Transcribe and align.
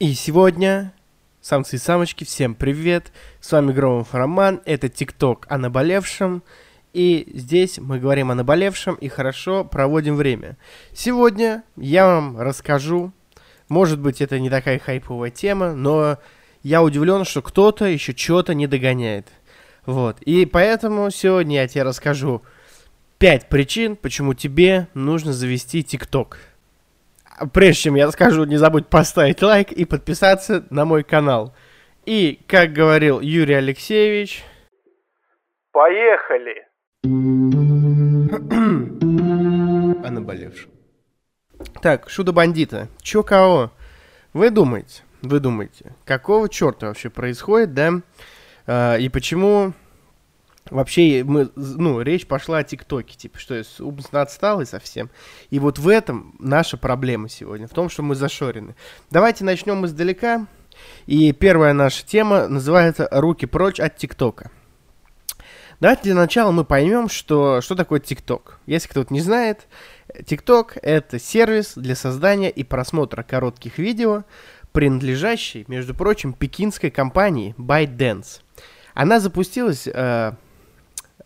И 0.00 0.14
сегодня, 0.14 0.94
самцы 1.42 1.76
и 1.76 1.78
самочки, 1.78 2.24
всем 2.24 2.54
привет! 2.54 3.12
С 3.42 3.52
вами 3.52 3.70
Громов 3.70 4.14
Роман, 4.14 4.62
это 4.64 4.88
ТикТок 4.88 5.44
о 5.50 5.58
наболевшем. 5.58 6.42
И 6.94 7.30
здесь 7.34 7.76
мы 7.76 7.98
говорим 7.98 8.30
о 8.30 8.34
наболевшем 8.34 8.94
и 8.94 9.08
хорошо 9.08 9.62
проводим 9.62 10.16
время. 10.16 10.56
Сегодня 10.94 11.64
я 11.76 12.06
вам 12.06 12.40
расскажу, 12.40 13.12
может 13.68 14.00
быть 14.00 14.22
это 14.22 14.40
не 14.40 14.48
такая 14.48 14.78
хайповая 14.78 15.30
тема, 15.30 15.74
но 15.74 16.16
я 16.62 16.82
удивлен, 16.82 17.26
что 17.26 17.42
кто-то 17.42 17.84
еще 17.84 18.16
что-то 18.16 18.54
не 18.54 18.66
догоняет. 18.66 19.28
Вот, 19.84 20.22
и 20.22 20.46
поэтому 20.46 21.10
сегодня 21.10 21.56
я 21.56 21.68
тебе 21.68 21.82
расскажу 21.82 22.40
5 23.18 23.50
причин, 23.50 23.96
почему 23.96 24.32
тебе 24.32 24.88
нужно 24.94 25.34
завести 25.34 25.84
ТикТок 25.84 26.38
прежде 27.52 27.82
чем 27.82 27.94
я 27.94 28.10
скажу, 28.10 28.44
не 28.44 28.56
забудь 28.56 28.88
поставить 28.88 29.42
лайк 29.42 29.72
и 29.72 29.84
подписаться 29.84 30.66
на 30.70 30.84
мой 30.84 31.04
канал. 31.04 31.54
И, 32.06 32.40
как 32.46 32.72
говорил 32.72 33.20
Юрий 33.20 33.54
Алексеевич... 33.54 34.44
Поехали! 35.72 36.66
о 40.04 40.10
наболевшем. 40.10 40.70
Так, 41.82 42.08
Шуда-бандита. 42.08 42.88
Чё 43.02 43.22
кого? 43.22 43.70
Вы 44.32 44.50
думаете, 44.50 45.02
вы 45.22 45.40
думаете, 45.40 45.94
какого 46.04 46.48
черта 46.48 46.88
вообще 46.88 47.10
происходит, 47.10 47.74
да? 47.74 47.92
А, 48.66 48.96
и 48.96 49.08
почему 49.08 49.72
Вообще, 50.70 51.24
мы, 51.24 51.50
ну, 51.56 52.00
речь 52.00 52.26
пошла 52.26 52.58
о 52.58 52.64
ТикТоке, 52.64 53.16
типа, 53.16 53.38
что 53.38 53.62
умственно 53.80 54.22
отсталый 54.22 54.66
совсем. 54.66 55.10
И 55.50 55.58
вот 55.58 55.78
в 55.78 55.88
этом 55.88 56.34
наша 56.38 56.76
проблема 56.76 57.28
сегодня, 57.28 57.66
в 57.66 57.72
том, 57.72 57.88
что 57.90 58.02
мы 58.02 58.14
зашорены. 58.14 58.74
Давайте 59.10 59.44
начнем 59.44 59.84
издалека. 59.84 60.46
И 61.06 61.32
первая 61.32 61.72
наша 61.72 62.06
тема 62.06 62.48
называется 62.48 63.08
«Руки 63.10 63.46
прочь 63.46 63.80
от 63.80 63.96
ТикТока». 63.96 64.50
Давайте 65.80 66.02
для 66.02 66.14
начала 66.14 66.50
мы 66.52 66.64
поймем, 66.64 67.08
что, 67.08 67.62
что 67.62 67.74
такое 67.74 68.00
ТикТок. 68.00 68.58
Если 68.66 68.86
кто-то 68.86 69.12
не 69.14 69.20
знает, 69.20 69.66
ТикТок— 70.26 70.76
это 70.82 71.18
сервис 71.18 71.72
для 71.74 71.96
создания 71.96 72.50
и 72.50 72.64
просмотра 72.64 73.22
коротких 73.22 73.78
видео, 73.78 74.24
принадлежащий, 74.72 75.64
между 75.68 75.94
прочим, 75.94 76.34
пекинской 76.34 76.90
компании 76.90 77.54
ByteDance. 77.56 78.42
Она 78.92 79.20
запустилась 79.20 79.86
э, 79.86 80.32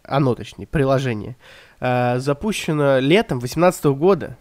оно 0.05 0.34
точнее, 0.34 0.66
приложение, 0.66 1.36
э, 1.80 2.19
запущено 2.19 2.98
летом 2.98 3.38
2018 3.38 3.84
года, 3.94 4.36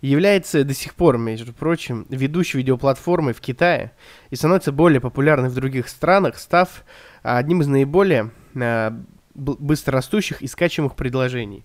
является 0.00 0.64
до 0.64 0.74
сих 0.74 0.94
пор, 0.94 1.16
между 1.16 1.54
прочим, 1.54 2.06
ведущей 2.10 2.58
видеоплатформой 2.58 3.32
в 3.32 3.40
Китае 3.40 3.92
и 4.28 4.36
становится 4.36 4.70
более 4.70 5.00
популярной 5.00 5.48
в 5.48 5.54
других 5.54 5.88
странах, 5.88 6.38
став 6.38 6.84
одним 7.22 7.62
из 7.62 7.68
наиболее 7.68 8.30
э, 8.54 8.90
быстрорастущих 9.34 10.42
и 10.42 10.46
скачиваемых 10.46 10.94
предложений. 10.94 11.64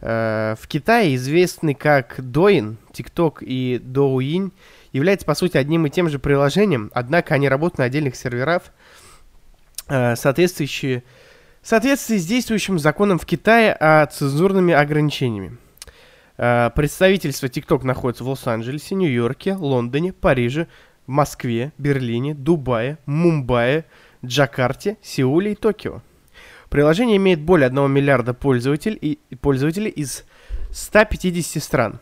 Э, 0.00 0.56
в 0.60 0.68
Китае 0.68 1.14
известный 1.14 1.74
как 1.74 2.18
Douyin, 2.18 2.76
TikTok 2.92 3.38
и 3.40 3.78
Douyin 3.78 4.52
является, 4.92 5.24
по 5.24 5.34
сути, 5.34 5.56
одним 5.56 5.86
и 5.86 5.90
тем 5.90 6.10
же 6.10 6.18
приложением, 6.18 6.90
однако 6.92 7.34
они 7.34 7.48
работают 7.48 7.78
на 7.78 7.84
отдельных 7.84 8.14
серверах, 8.14 8.62
э, 9.88 10.16
соответствующие 10.16 11.02
в 11.62 11.68
соответствии 11.68 12.16
с 12.16 12.26
действующим 12.26 12.78
законом 12.78 13.18
в 13.18 13.26
Китае 13.26 13.72
о 13.72 14.06
цензурными 14.06 14.72
ограничениями. 14.72 15.58
Э, 16.38 16.70
представительство 16.74 17.46
TikTok 17.46 17.84
находится 17.84 18.24
в 18.24 18.28
Лос-Анджелесе, 18.28 18.94
Нью-Йорке, 18.94 19.54
Лондоне, 19.54 20.12
Париже, 20.12 20.68
Москве, 21.06 21.72
Берлине, 21.76 22.34
Дубае, 22.34 22.98
Мумбаи, 23.04 23.84
Джакарте, 24.24 24.96
Сеуле 25.02 25.52
и 25.52 25.54
Токио. 25.54 26.02
Приложение 26.70 27.16
имеет 27.16 27.40
более 27.40 27.66
1 27.66 27.90
миллиарда 27.90 28.32
пользователей, 28.32 29.18
и, 29.28 29.34
пользователей 29.36 29.90
из 29.90 30.24
150 30.70 31.62
стран. 31.62 32.00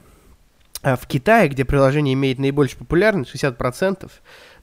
А 0.83 0.95
в 0.95 1.07
Китае, 1.07 1.49
где 1.49 1.65
приложение 1.65 2.15
имеет 2.15 2.39
наибольшую 2.39 2.81
популярность, 2.81 3.35
60%, 3.35 4.11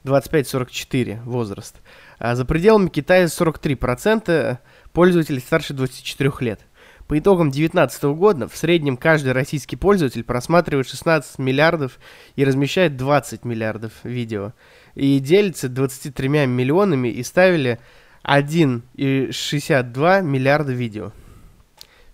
25-44 0.04 1.22
возраст. 1.24 1.76
А 2.18 2.34
за 2.34 2.44
пределами 2.44 2.88
Китая 2.88 3.24
43%, 3.24 4.58
пользователей 4.96 5.40
старше 5.40 5.74
24 5.74 6.32
лет. 6.40 6.60
По 7.06 7.18
итогам 7.18 7.50
2019 7.50 8.02
года 8.16 8.48
в 8.48 8.56
среднем 8.56 8.96
каждый 8.96 9.32
российский 9.32 9.76
пользователь 9.76 10.24
просматривает 10.24 10.88
16 10.88 11.38
миллиардов 11.38 11.98
и 12.34 12.46
размещает 12.46 12.96
20 12.96 13.44
миллиардов 13.44 13.92
видео. 14.04 14.54
И 14.94 15.18
делится 15.18 15.68
23 15.68 16.28
миллионами 16.46 17.08
и 17.08 17.22
ставили 17.22 17.78
1,62 18.24 20.22
миллиарда 20.22 20.72
видео. 20.72 21.12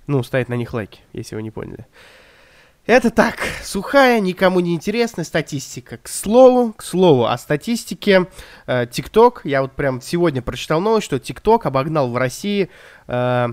Ну, 0.09 0.25
ставить 0.25 0.49
на 0.49 0.55
них 0.55 0.75
лайки, 0.75 1.03
если 1.13 1.37
вы 1.37 1.45
не 1.45 1.53
поняли. 1.53 1.87
Это 2.85 3.11
так, 3.11 3.37
сухая, 3.63 4.19
никому 4.19 4.59
не 4.59 4.75
интересная 4.75 5.25
статистика. 5.25 5.99
К 5.99 6.09
слову, 6.09 6.73
к 6.73 6.83
слову, 6.83 7.27
о 7.27 7.39
статистике 7.39 8.27
э, 8.67 8.87
TikTok, 8.87 9.43
я 9.45 9.63
вот 9.63 9.71
прям 9.73 10.01
сегодня 10.01 10.43
прочитал 10.43 10.81
новость, 10.81 11.05
что 11.05 11.17
TikTok 11.17 11.61
обогнал 11.63 12.11
в 12.11 12.17
России, 12.17 12.71
э, 13.07 13.49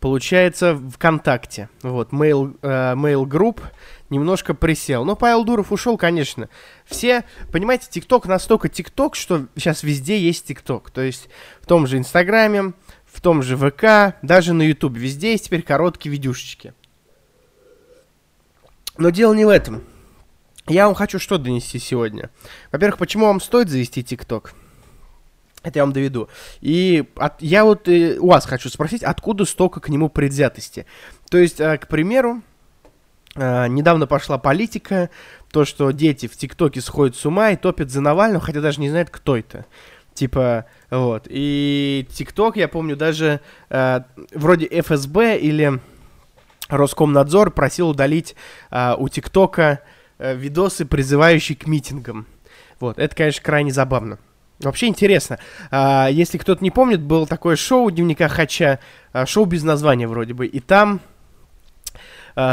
получается, 0.00 0.76
ВКонтакте. 0.76 1.70
Вот, 1.80 2.10
Mail, 2.12 2.58
э, 2.60 2.92
Mail 2.92 3.24
Group 3.24 3.62
немножко 4.10 4.52
присел. 4.52 5.06
Но 5.06 5.16
Павел 5.16 5.44
Дуров 5.44 5.72
ушел, 5.72 5.96
конечно. 5.96 6.50
Все, 6.84 7.24
понимаете, 7.50 7.88
TikTok 7.90 8.28
настолько 8.28 8.68
TikTok, 8.68 9.14
что 9.14 9.46
сейчас 9.56 9.82
везде 9.82 10.18
есть 10.18 10.50
TikTok. 10.50 10.90
То 10.92 11.00
есть 11.00 11.30
в 11.62 11.66
том 11.66 11.86
же 11.86 11.96
Инстаграме, 11.96 12.74
в 13.06 13.22
том 13.22 13.42
же 13.42 13.56
ВК, 13.56 14.18
даже 14.20 14.52
на 14.52 14.60
YouTube. 14.60 14.98
Везде 14.98 15.30
есть 15.32 15.46
теперь 15.46 15.62
короткие 15.62 16.12
видюшечки. 16.12 16.74
Но 18.98 19.10
дело 19.10 19.32
не 19.32 19.44
в 19.44 19.48
этом. 19.48 19.84
Я 20.66 20.86
вам 20.86 20.94
хочу 20.94 21.18
что 21.18 21.38
донести 21.38 21.78
сегодня. 21.78 22.30
Во-первых, 22.72 22.98
почему 22.98 23.26
вам 23.26 23.40
стоит 23.40 23.70
завести 23.70 24.02
ТикТок? 24.02 24.54
Это 25.62 25.78
я 25.78 25.84
вам 25.84 25.92
доведу. 25.92 26.28
И 26.60 27.08
от, 27.16 27.40
я 27.40 27.64
вот 27.64 27.88
э, 27.88 28.18
у 28.18 28.28
вас 28.28 28.44
хочу 28.44 28.68
спросить, 28.68 29.02
откуда 29.02 29.44
столько 29.44 29.80
к 29.80 29.88
нему 29.88 30.08
предвзятости? 30.08 30.84
То 31.30 31.38
есть, 31.38 31.60
э, 31.60 31.78
к 31.78 31.88
примеру, 31.88 32.42
э, 33.34 33.68
недавно 33.68 34.06
пошла 34.06 34.36
политика, 34.36 35.10
то, 35.52 35.64
что 35.64 35.90
дети 35.92 36.26
в 36.26 36.36
ТикТоке 36.36 36.80
сходят 36.80 37.16
с 37.16 37.24
ума 37.24 37.50
и 37.50 37.56
топят 37.56 37.90
за 37.90 38.00
Навального, 38.00 38.44
хотя 38.44 38.60
даже 38.60 38.80
не 38.80 38.90
знают, 38.90 39.10
кто 39.10 39.36
это. 39.36 39.64
Типа, 40.12 40.66
вот. 40.90 41.26
И 41.28 42.06
ТикТок, 42.12 42.56
я 42.56 42.66
помню, 42.68 42.96
даже 42.96 43.40
вроде 43.70 44.66
ФСБ 44.66 45.38
или 45.38 45.80
Роскомнадзор 46.68 47.50
просил 47.50 47.90
удалить 47.90 48.36
э, 48.70 48.94
у 48.98 49.08
ТикТока 49.08 49.80
э, 50.18 50.34
видосы, 50.34 50.84
призывающие 50.84 51.56
к 51.56 51.66
митингам. 51.66 52.26
Вот, 52.80 52.98
это, 52.98 53.14
конечно, 53.14 53.42
крайне 53.42 53.72
забавно. 53.72 54.18
Вообще 54.60 54.86
интересно. 54.86 55.38
А, 55.70 56.08
если 56.10 56.38
кто-то 56.38 56.64
не 56.64 56.70
помнит, 56.70 57.00
было 57.00 57.26
такое 57.26 57.56
шоу 57.56 57.90
Дневника 57.90 58.28
Хача, 58.28 58.80
а, 59.12 59.24
шоу 59.24 59.44
без 59.44 59.62
названия 59.62 60.08
вроде 60.08 60.34
бы, 60.34 60.46
и 60.46 60.60
там 60.60 61.00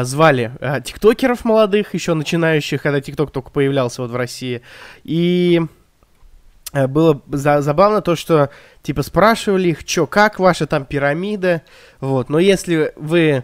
звали 0.02 0.52
а, 0.62 0.82
тиктокеров 0.82 1.46
молодых, 1.46 1.94
еще 1.94 2.16
начинающих, 2.16 2.82
когда 2.82 3.02
тикток 3.02 3.30
только 3.30 3.52
появлялся 3.52 4.02
вот 4.02 4.10
в 4.10 4.16
России, 4.16 4.64
и 5.04 5.62
было 6.74 7.22
за 7.28 7.62
забавно 7.62 8.02
то, 8.02 8.16
что 8.16 8.50
типа 8.82 9.04
спрашивали 9.04 9.70
их, 9.70 9.82
что, 9.86 10.08
как 10.08 10.40
ваша 10.40 10.66
там 10.66 10.86
пирамида, 10.86 11.62
вот, 12.00 12.30
но 12.30 12.40
если 12.40 12.94
вы 12.96 13.44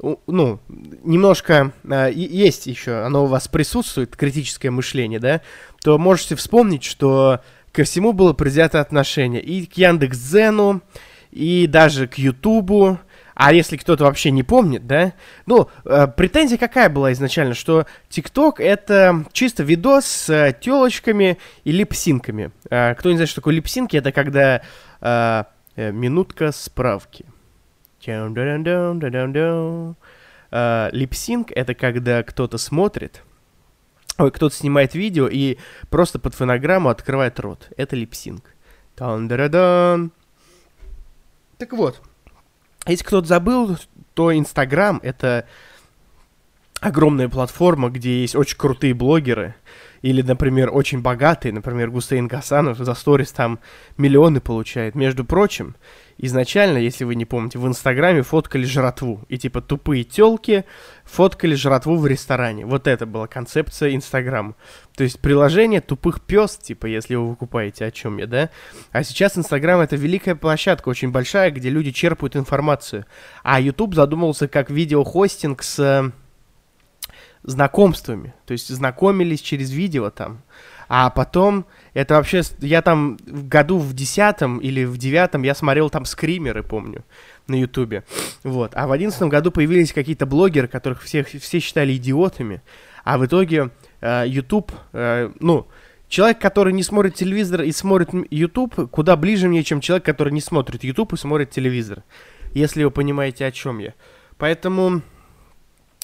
ну, 0.00 0.60
немножко 0.68 1.72
э, 1.84 2.10
есть 2.14 2.66
еще, 2.66 3.02
оно 3.02 3.24
у 3.24 3.26
вас 3.26 3.48
присутствует, 3.48 4.16
критическое 4.16 4.70
мышление, 4.70 5.20
да, 5.20 5.40
то 5.82 5.98
можете 5.98 6.36
вспомнить, 6.36 6.84
что 6.84 7.40
ко 7.72 7.84
всему 7.84 8.12
было 8.12 8.32
предвзято 8.32 8.80
отношение 8.80 9.42
и 9.42 9.66
к 9.66 9.74
Яндекс.Дзену, 9.76 10.82
и 11.30 11.66
даже 11.66 12.06
к 12.06 12.18
Ютубу, 12.18 12.98
а 13.34 13.52
если 13.52 13.76
кто-то 13.76 14.04
вообще 14.04 14.30
не 14.30 14.44
помнит, 14.44 14.86
да, 14.86 15.12
ну, 15.46 15.68
э, 15.84 16.06
претензия 16.06 16.58
какая 16.58 16.88
была 16.88 17.12
изначально, 17.12 17.54
что 17.54 17.86
ТикТок 18.08 18.60
это 18.60 19.24
чисто 19.32 19.64
видос 19.64 20.06
с 20.06 20.30
э, 20.30 20.56
телочками 20.60 21.38
и 21.64 21.72
липсинками. 21.72 22.52
Э, 22.70 22.94
кто 22.94 23.10
не 23.10 23.16
знает, 23.16 23.28
что 23.28 23.40
такое 23.40 23.54
липсинки, 23.54 23.96
это 23.96 24.12
когда 24.12 24.62
э, 25.00 25.44
минутка 25.76 26.52
справки. 26.52 27.26
Uh, 30.50 30.88
липсинг— 30.92 31.50
это 31.54 31.74
когда 31.74 32.22
кто-то 32.22 32.58
смотрит, 32.58 33.22
ой, 34.18 34.30
кто-то 34.30 34.54
снимает 34.54 34.94
видео 34.94 35.26
и 35.26 35.58
просто 35.90 36.20
под 36.20 36.34
фонограмму 36.34 36.90
открывает 36.90 37.40
рот. 37.40 37.70
Это 37.76 37.96
липсинг. 37.96 38.54
Так 41.58 41.72
вот, 41.72 42.00
если 42.86 43.04
кто-то 43.04 43.26
забыл, 43.26 43.76
то 44.14 44.32
Инстаграм— 44.36 45.00
это 45.02 45.48
огромная 46.80 47.28
платформа, 47.28 47.90
где 47.90 48.20
есть 48.20 48.36
очень 48.36 48.58
крутые 48.58 48.94
блогеры, 48.94 49.54
Или, 50.02 50.20
например, 50.20 50.68
очень 50.70 51.00
богатый, 51.00 51.50
например, 51.50 51.90
Гусейн 51.90 52.28
Гасанов 52.28 52.76
за 52.76 52.92
сторис 52.92 53.32
там 53.32 53.58
миллионы 53.96 54.40
получает. 54.40 54.94
Между 54.94 55.24
прочим, 55.24 55.76
изначально, 56.18 56.78
если 56.78 57.04
вы 57.04 57.14
не 57.14 57.24
помните, 57.24 57.58
в 57.58 57.66
Инстаграме 57.66 58.22
фоткали 58.22 58.64
жратву. 58.64 59.24
И 59.28 59.38
типа 59.38 59.60
тупые 59.60 60.04
телки 60.04 60.64
фоткали 61.04 61.54
жратву 61.54 61.96
в 61.96 62.06
ресторане. 62.06 62.66
Вот 62.66 62.86
это 62.86 63.06
была 63.06 63.26
концепция 63.26 63.94
Инстаграма. 63.94 64.54
То 64.96 65.04
есть 65.04 65.20
приложение 65.20 65.80
тупых 65.80 66.20
пес, 66.20 66.56
типа, 66.56 66.86
если 66.86 67.16
вы 67.16 67.28
выкупаете, 67.28 67.84
о 67.84 67.90
чем 67.90 68.18
я, 68.18 68.26
да? 68.26 68.50
А 68.92 69.02
сейчас 69.02 69.36
Инстаграм 69.36 69.80
это 69.80 69.96
великая 69.96 70.34
площадка, 70.34 70.88
очень 70.88 71.10
большая, 71.10 71.50
где 71.50 71.68
люди 71.68 71.90
черпают 71.90 72.36
информацию. 72.36 73.06
А 73.42 73.60
YouTube 73.60 73.94
задумался 73.94 74.46
как 74.48 74.70
видеохостинг 74.70 75.62
с 75.62 75.78
э, 75.80 76.10
знакомствами. 77.42 78.34
То 78.46 78.52
есть 78.52 78.68
знакомились 78.68 79.40
через 79.40 79.70
видео 79.70 80.10
там. 80.10 80.42
А 80.88 81.10
потом, 81.10 81.66
это 81.92 82.14
вообще, 82.14 82.42
я 82.60 82.82
там 82.82 83.16
в 83.26 83.48
году 83.48 83.78
в 83.78 83.92
десятом 83.94 84.58
или 84.58 84.84
в 84.84 84.98
девятом 84.98 85.42
я 85.42 85.54
смотрел 85.54 85.90
там 85.90 86.04
скримеры, 86.04 86.62
помню, 86.62 87.04
на 87.46 87.54
ютубе. 87.56 88.04
Вот. 88.42 88.72
А 88.74 88.86
в 88.86 88.92
одиннадцатом 88.92 89.28
году 89.28 89.50
появились 89.50 89.92
какие-то 89.92 90.26
блогеры, 90.26 90.68
которых 90.68 91.02
все, 91.02 91.24
все 91.24 91.60
считали 91.60 91.96
идиотами. 91.96 92.62
А 93.04 93.18
в 93.18 93.26
итоге 93.26 93.70
э, 94.00 94.26
э, 94.26 95.30
ну, 95.40 95.66
человек, 96.08 96.38
который 96.38 96.72
не 96.72 96.82
смотрит 96.82 97.14
телевизор 97.14 97.62
и 97.62 97.72
смотрит 97.72 98.10
YouTube, 98.30 98.90
куда 98.90 99.16
ближе 99.16 99.48
мне, 99.48 99.62
чем 99.62 99.80
человек, 99.80 100.04
который 100.04 100.32
не 100.32 100.40
смотрит 100.40 100.84
YouTube 100.84 101.12
и 101.12 101.16
смотрит 101.16 101.50
телевизор. 101.50 102.02
Если 102.52 102.84
вы 102.84 102.90
понимаете, 102.90 103.46
о 103.46 103.52
чем 103.52 103.78
я. 103.78 103.94
Поэтому 104.38 105.02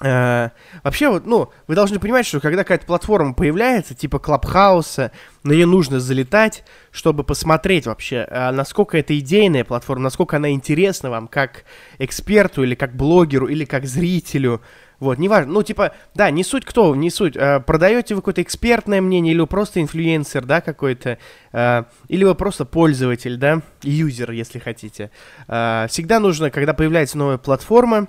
Э, 0.03 0.51
вообще, 0.83 1.11
вот, 1.11 1.27
ну, 1.27 1.51
вы 1.67 1.75
должны 1.75 1.99
понимать, 1.99 2.27
что 2.27 2.41
когда 2.41 2.65
какая-то 2.65 2.87
платформа 2.87 3.35
появляется, 3.35 3.95
типа 3.95 4.19
Клабхауса, 4.19 5.13
на 5.43 5.53
нее 5.53 5.67
нужно 5.67 6.01
залетать, 6.01 6.65
чтобы 6.91 7.23
посмотреть 7.23 7.87
вообще, 7.87 8.27
э, 8.29 8.51
насколько 8.51 8.97
это 8.97 9.19
идейная 9.19 9.65
платформа, 9.65 10.05
насколько 10.05 10.37
она 10.37 10.51
интересна 10.51 11.11
вам, 11.11 11.29
как 11.29 11.65
эксперту, 11.99 12.63
или 12.63 12.75
как 12.75 12.97
блогеру, 12.97 13.47
или 13.47 13.65
как 13.65 13.87
зрителю. 13.87 14.63
Вот, 15.01 15.19
неважно. 15.19 15.53
Ну, 15.53 15.63
типа, 15.63 15.95
да, 16.15 16.31
не 16.31 16.45
суть 16.45 16.67
кто, 16.67 16.95
не 16.95 17.11
суть. 17.11 17.37
Э, 17.37 17.61
продаете 17.61 18.15
вы 18.15 18.21
какое-то 18.21 18.43
экспертное 18.43 19.01
мнение, 19.01 19.33
или 19.33 19.41
вы 19.41 19.47
просто 19.47 19.81
инфлюенсер, 19.81 20.45
да, 20.45 20.61
какой-то, 20.61 21.19
э, 21.53 21.85
или 22.09 22.25
вы 22.25 22.35
просто 22.35 22.65
пользователь, 22.65 23.37
да, 23.37 23.61
юзер, 23.83 24.31
если 24.31 24.59
хотите. 24.59 25.11
Э, 25.49 25.87
всегда 25.89 26.21
нужно, 26.21 26.51
когда 26.51 26.75
появляется 26.75 27.19
новая 27.19 27.39
платформа, 27.39 28.09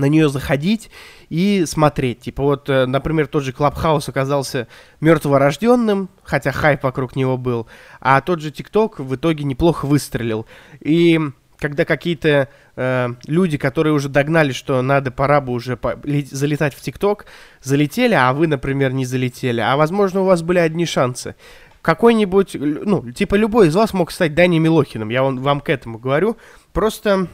на 0.00 0.06
нее 0.06 0.28
заходить 0.28 0.90
и 1.28 1.64
смотреть. 1.66 2.20
Типа 2.20 2.42
вот, 2.42 2.68
э, 2.68 2.86
например, 2.86 3.26
тот 3.28 3.44
же 3.44 3.52
Clubhouse 3.52 4.08
оказался 4.08 4.66
мертворожденным, 5.00 6.08
хотя 6.24 6.50
хайп 6.50 6.82
вокруг 6.82 7.14
него 7.14 7.36
был, 7.36 7.66
а 8.00 8.20
тот 8.20 8.40
же 8.40 8.50
ТикТок 8.50 8.98
в 8.98 9.14
итоге 9.14 9.44
неплохо 9.44 9.86
выстрелил. 9.86 10.46
И 10.80 11.20
когда 11.60 11.84
какие-то 11.84 12.48
э, 12.74 13.08
люди, 13.26 13.58
которые 13.58 13.92
уже 13.92 14.08
догнали, 14.08 14.52
что 14.52 14.80
надо, 14.82 15.10
пора 15.10 15.40
бы 15.40 15.52
уже 15.52 15.76
по- 15.76 16.00
залетать 16.30 16.74
в 16.74 16.80
ТикТок, 16.80 17.26
залетели, 17.62 18.14
а 18.14 18.32
вы, 18.32 18.46
например, 18.46 18.92
не 18.92 19.04
залетели. 19.04 19.60
А 19.60 19.76
возможно, 19.76 20.22
у 20.22 20.24
вас 20.24 20.42
были 20.42 20.58
одни 20.58 20.86
шансы. 20.86 21.36
Какой-нибудь, 21.82 22.56
ну, 22.58 23.10
типа 23.12 23.36
любой 23.36 23.68
из 23.68 23.76
вас 23.76 23.94
мог 23.94 24.10
стать 24.10 24.34
Дани 24.34 24.58
Милохиным, 24.58 25.10
я 25.10 25.22
вам, 25.22 25.38
вам 25.38 25.60
к 25.60 25.68
этому 25.68 25.98
говорю. 25.98 26.36
Просто 26.72 27.28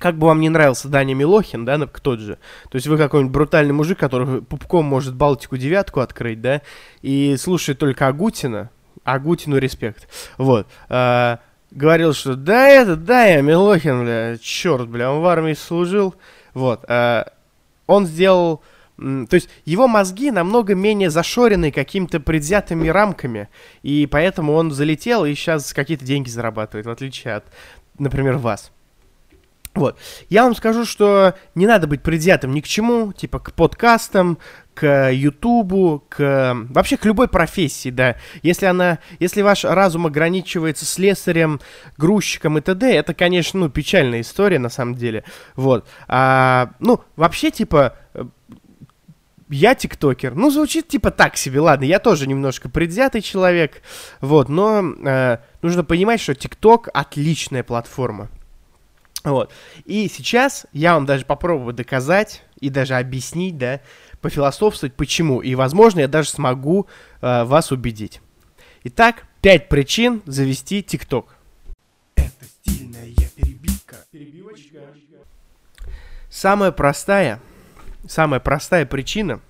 как 0.00 0.16
бы 0.16 0.26
вам 0.26 0.40
не 0.40 0.48
нравился 0.48 0.88
Даня 0.88 1.14
Милохин, 1.14 1.64
да, 1.64 1.78
тот 1.86 2.18
же, 2.18 2.38
то 2.70 2.76
есть 2.76 2.86
вы 2.86 2.96
какой-нибудь 2.96 3.32
брутальный 3.32 3.74
мужик, 3.74 3.98
который 3.98 4.42
пупком 4.42 4.86
может 4.86 5.14
Балтику 5.14 5.56
девятку 5.56 6.00
открыть, 6.00 6.40
да, 6.40 6.62
и 7.02 7.36
слушает 7.36 7.78
только 7.78 8.08
Агутина, 8.08 8.70
Агутину 9.04 9.58
респект, 9.58 10.08
вот, 10.38 10.66
а, 10.88 11.38
говорил, 11.70 12.14
что 12.14 12.34
да 12.34 12.66
это, 12.66 12.96
да 12.96 13.26
я 13.26 13.42
Милохин, 13.42 14.02
бля, 14.02 14.38
черт, 14.40 14.88
бля, 14.88 15.12
он 15.12 15.20
в 15.20 15.26
армии 15.26 15.52
служил, 15.52 16.14
вот, 16.54 16.84
а, 16.88 17.30
он 17.86 18.06
сделал, 18.06 18.62
то 18.96 19.34
есть 19.34 19.50
его 19.66 19.86
мозги 19.86 20.30
намного 20.30 20.74
менее 20.74 21.10
зашорены 21.10 21.70
какими-то 21.70 22.20
предвзятыми 22.20 22.88
рамками, 22.88 23.50
и 23.82 24.08
поэтому 24.10 24.54
он 24.54 24.70
залетел 24.70 25.26
и 25.26 25.34
сейчас 25.34 25.74
какие-то 25.74 26.06
деньги 26.06 26.30
зарабатывает, 26.30 26.86
в 26.86 26.90
отличие 26.90 27.34
от, 27.34 27.44
например, 27.98 28.38
вас. 28.38 28.72
Вот. 29.74 29.98
Я 30.28 30.44
вам 30.44 30.56
скажу, 30.56 30.84
что 30.84 31.34
не 31.54 31.66
надо 31.66 31.86
быть 31.86 32.02
предвзятым 32.02 32.52
ни 32.52 32.60
к 32.60 32.66
чему, 32.66 33.12
типа 33.12 33.38
к 33.38 33.52
подкастам, 33.52 34.38
к 34.74 35.10
Ютубу, 35.12 36.04
к 36.08 36.56
вообще 36.70 36.96
к 36.96 37.04
любой 37.04 37.28
профессии, 37.28 37.90
да. 37.90 38.16
Если 38.42 38.66
она, 38.66 38.98
если 39.20 39.42
ваш 39.42 39.64
разум 39.64 40.06
ограничивается 40.06 40.84
слесарем, 40.84 41.60
грузчиком 41.96 42.58
и 42.58 42.60
т.д., 42.60 42.90
это, 42.92 43.14
конечно, 43.14 43.60
ну, 43.60 43.68
печальная 43.68 44.22
история 44.22 44.58
на 44.58 44.70
самом 44.70 44.96
деле. 44.96 45.24
Вот. 45.54 45.86
А, 46.08 46.72
ну, 46.80 47.00
вообще, 47.16 47.50
типа, 47.50 47.96
я 49.50 49.74
тиктокер. 49.74 50.34
Ну, 50.34 50.50
звучит 50.50 50.88
типа 50.88 51.10
так 51.10 51.36
себе, 51.36 51.60
ладно, 51.60 51.84
я 51.84 51.98
тоже 51.98 52.26
немножко 52.26 52.68
предвзятый 52.68 53.20
человек, 53.20 53.82
вот, 54.20 54.48
но 54.48 54.82
э, 54.82 55.38
нужно 55.62 55.84
понимать, 55.84 56.20
что 56.20 56.34
тикток 56.34 56.88
отличная 56.94 57.62
платформа. 57.62 58.28
Вот. 59.24 59.52
И 59.84 60.08
сейчас 60.08 60.66
я 60.72 60.94
вам 60.94 61.06
даже 61.06 61.24
попробую 61.24 61.74
доказать 61.74 62.42
и 62.58 62.70
даже 62.70 62.94
объяснить, 62.94 63.58
да, 63.58 63.80
пофилософствовать, 64.20 64.94
почему. 64.94 65.40
И, 65.40 65.54
возможно, 65.54 66.00
я 66.00 66.08
даже 66.08 66.30
смогу 66.30 66.86
э, 67.20 67.44
вас 67.44 67.72
убедить. 67.72 68.20
Итак, 68.84 69.24
пять 69.42 69.68
причин 69.68 70.22
завести 70.24 70.82
ТикТок. 70.82 71.34
Это 72.16 72.44
стильная 72.46 73.12
перебивка. 73.36 73.96
Перебивочка. 74.10 74.78
Самая 76.30 76.70
простая, 76.70 77.40
самая 78.08 78.40
простая 78.40 78.86
причина 78.86 79.40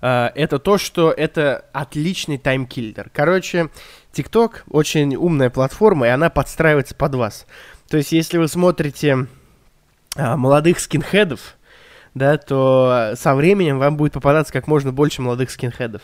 э, 0.00 0.30
это 0.34 0.58
то, 0.58 0.78
что 0.78 1.10
это 1.10 1.64
отличный 1.72 2.38
таймкиллер. 2.38 3.10
Короче, 3.12 3.70
ТикТок 4.12 4.64
очень 4.68 5.16
умная 5.16 5.50
платформа, 5.50 6.06
и 6.06 6.10
она 6.10 6.30
подстраивается 6.30 6.94
под 6.94 7.14
вас. 7.14 7.46
То 7.88 7.96
есть, 7.96 8.12
если 8.12 8.38
вы 8.38 8.48
смотрите 8.48 9.26
а, 10.16 10.36
молодых 10.36 10.80
скинхедов, 10.80 11.56
да, 12.14 12.38
то 12.38 13.12
со 13.14 13.34
временем 13.34 13.78
вам 13.78 13.96
будет 13.96 14.12
попадаться 14.12 14.52
как 14.52 14.66
можно 14.66 14.90
больше 14.92 15.20
молодых 15.20 15.50
скинхедов. 15.50 16.02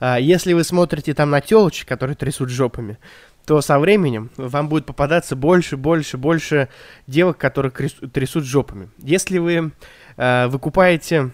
А, 0.00 0.18
если 0.18 0.52
вы 0.52 0.64
смотрите 0.64 1.14
там 1.14 1.30
на 1.30 1.40
телочек, 1.40 1.88
которые 1.88 2.16
трясут 2.16 2.50
жопами, 2.50 2.98
то 3.46 3.60
со 3.60 3.78
временем 3.78 4.30
вам 4.36 4.68
будет 4.68 4.86
попадаться 4.86 5.36
больше, 5.36 5.76
больше, 5.76 6.16
больше 6.16 6.68
девок, 7.06 7.38
которые 7.38 7.72
трясут 7.72 8.44
жопами. 8.44 8.88
Если 8.98 9.38
вы 9.38 9.72
э, 10.16 10.46
выкупаете 10.46 11.30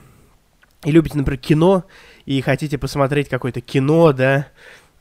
и 0.84 0.90
любите, 0.90 1.18
например, 1.18 1.38
кино, 1.38 1.84
и 2.24 2.40
хотите 2.40 2.78
посмотреть 2.78 3.28
какое-то 3.28 3.60
кино, 3.60 4.12
да, 4.12 4.48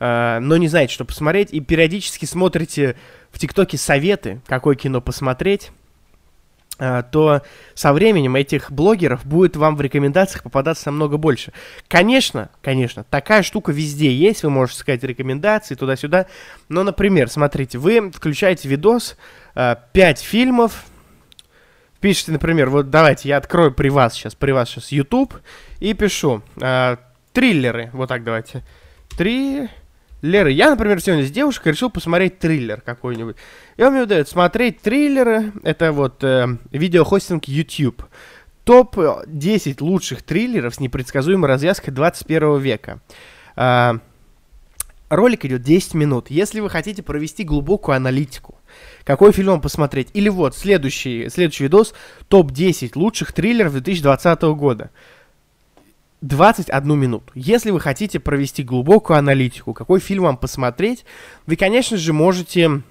но 0.00 0.56
не 0.56 0.68
знаете, 0.68 0.94
что 0.94 1.04
посмотреть, 1.04 1.52
и 1.52 1.60
периодически 1.60 2.24
смотрите 2.24 2.96
в 3.30 3.38
ТикТоке 3.38 3.76
советы, 3.76 4.40
какое 4.46 4.74
кино 4.76 5.00
посмотреть, 5.00 5.70
э, 6.78 7.02
то 7.10 7.42
со 7.74 7.92
временем 7.92 8.36
этих 8.36 8.70
блогеров 8.70 9.24
будет 9.26 9.56
вам 9.56 9.76
в 9.76 9.80
рекомендациях 9.80 10.42
попадаться 10.42 10.90
намного 10.90 11.16
больше. 11.16 11.52
Конечно, 11.88 12.50
конечно, 12.62 13.04
такая 13.04 13.42
штука 13.42 13.72
везде 13.72 14.12
есть, 14.14 14.42
вы 14.42 14.50
можете 14.50 14.80
сказать 14.80 15.02
рекомендации 15.02 15.74
туда-сюда, 15.74 16.26
но, 16.68 16.82
например, 16.82 17.28
смотрите, 17.28 17.78
вы 17.78 18.10
включаете 18.10 18.68
видос, 18.68 19.16
5 19.54 19.78
э, 19.94 20.14
фильмов, 20.24 20.84
пишите, 22.00 22.32
например, 22.32 22.70
вот 22.70 22.90
давайте 22.90 23.28
я 23.28 23.36
открою 23.36 23.72
при 23.72 23.88
вас 23.88 24.14
сейчас, 24.14 24.34
при 24.34 24.52
вас 24.52 24.68
сейчас 24.70 24.92
YouTube 24.92 25.34
и 25.80 25.94
пишу 25.94 26.42
э, 26.60 26.96
триллеры, 27.32 27.90
вот 27.92 28.08
так 28.08 28.24
давайте, 28.24 28.64
три 29.16 29.68
Лера, 30.20 30.50
я, 30.50 30.70
например, 30.70 31.00
сегодня 31.00 31.24
с 31.24 31.30
девушкой 31.30 31.72
решил 31.72 31.90
посмотреть 31.90 32.38
триллер 32.38 32.80
какой-нибудь. 32.80 33.36
И 33.76 33.82
он 33.82 33.94
мне 33.94 34.06
дает 34.06 34.28
смотреть 34.28 34.80
триллеры. 34.80 35.52
Это 35.62 35.92
вот 35.92 36.24
э, 36.24 36.56
видеохостинг 36.72 37.44
YouTube. 37.44 38.04
Топ-10 38.64 39.76
лучших 39.80 40.22
триллеров 40.22 40.74
с 40.74 40.80
непредсказуемой 40.80 41.48
развязкой 41.48 41.94
21 41.94 42.58
века. 42.58 43.00
Э, 43.54 43.98
ролик 45.08 45.44
идет 45.44 45.62
10 45.62 45.94
минут. 45.94 46.30
Если 46.30 46.58
вы 46.58 46.68
хотите 46.68 47.04
провести 47.04 47.44
глубокую 47.44 47.94
аналитику, 47.94 48.56
какой 49.04 49.30
фильм 49.30 49.50
вам 49.50 49.60
посмотреть, 49.60 50.08
или 50.14 50.28
вот 50.28 50.56
следующий, 50.56 51.28
следующий 51.28 51.64
видос, 51.64 51.94
топ-10 52.26 52.92
лучших 52.96 53.32
триллеров 53.32 53.72
2020 53.72 54.42
года. 54.42 54.90
21 56.20 56.98
минуту. 56.98 57.32
Если 57.34 57.70
вы 57.70 57.80
хотите 57.80 58.18
провести 58.18 58.62
глубокую 58.62 59.18
аналитику, 59.18 59.72
какой 59.72 60.00
фильм 60.00 60.24
вам 60.24 60.36
посмотреть, 60.36 61.04
вы, 61.46 61.56
конечно 61.56 61.96
же, 61.96 62.12
можете 62.12 62.82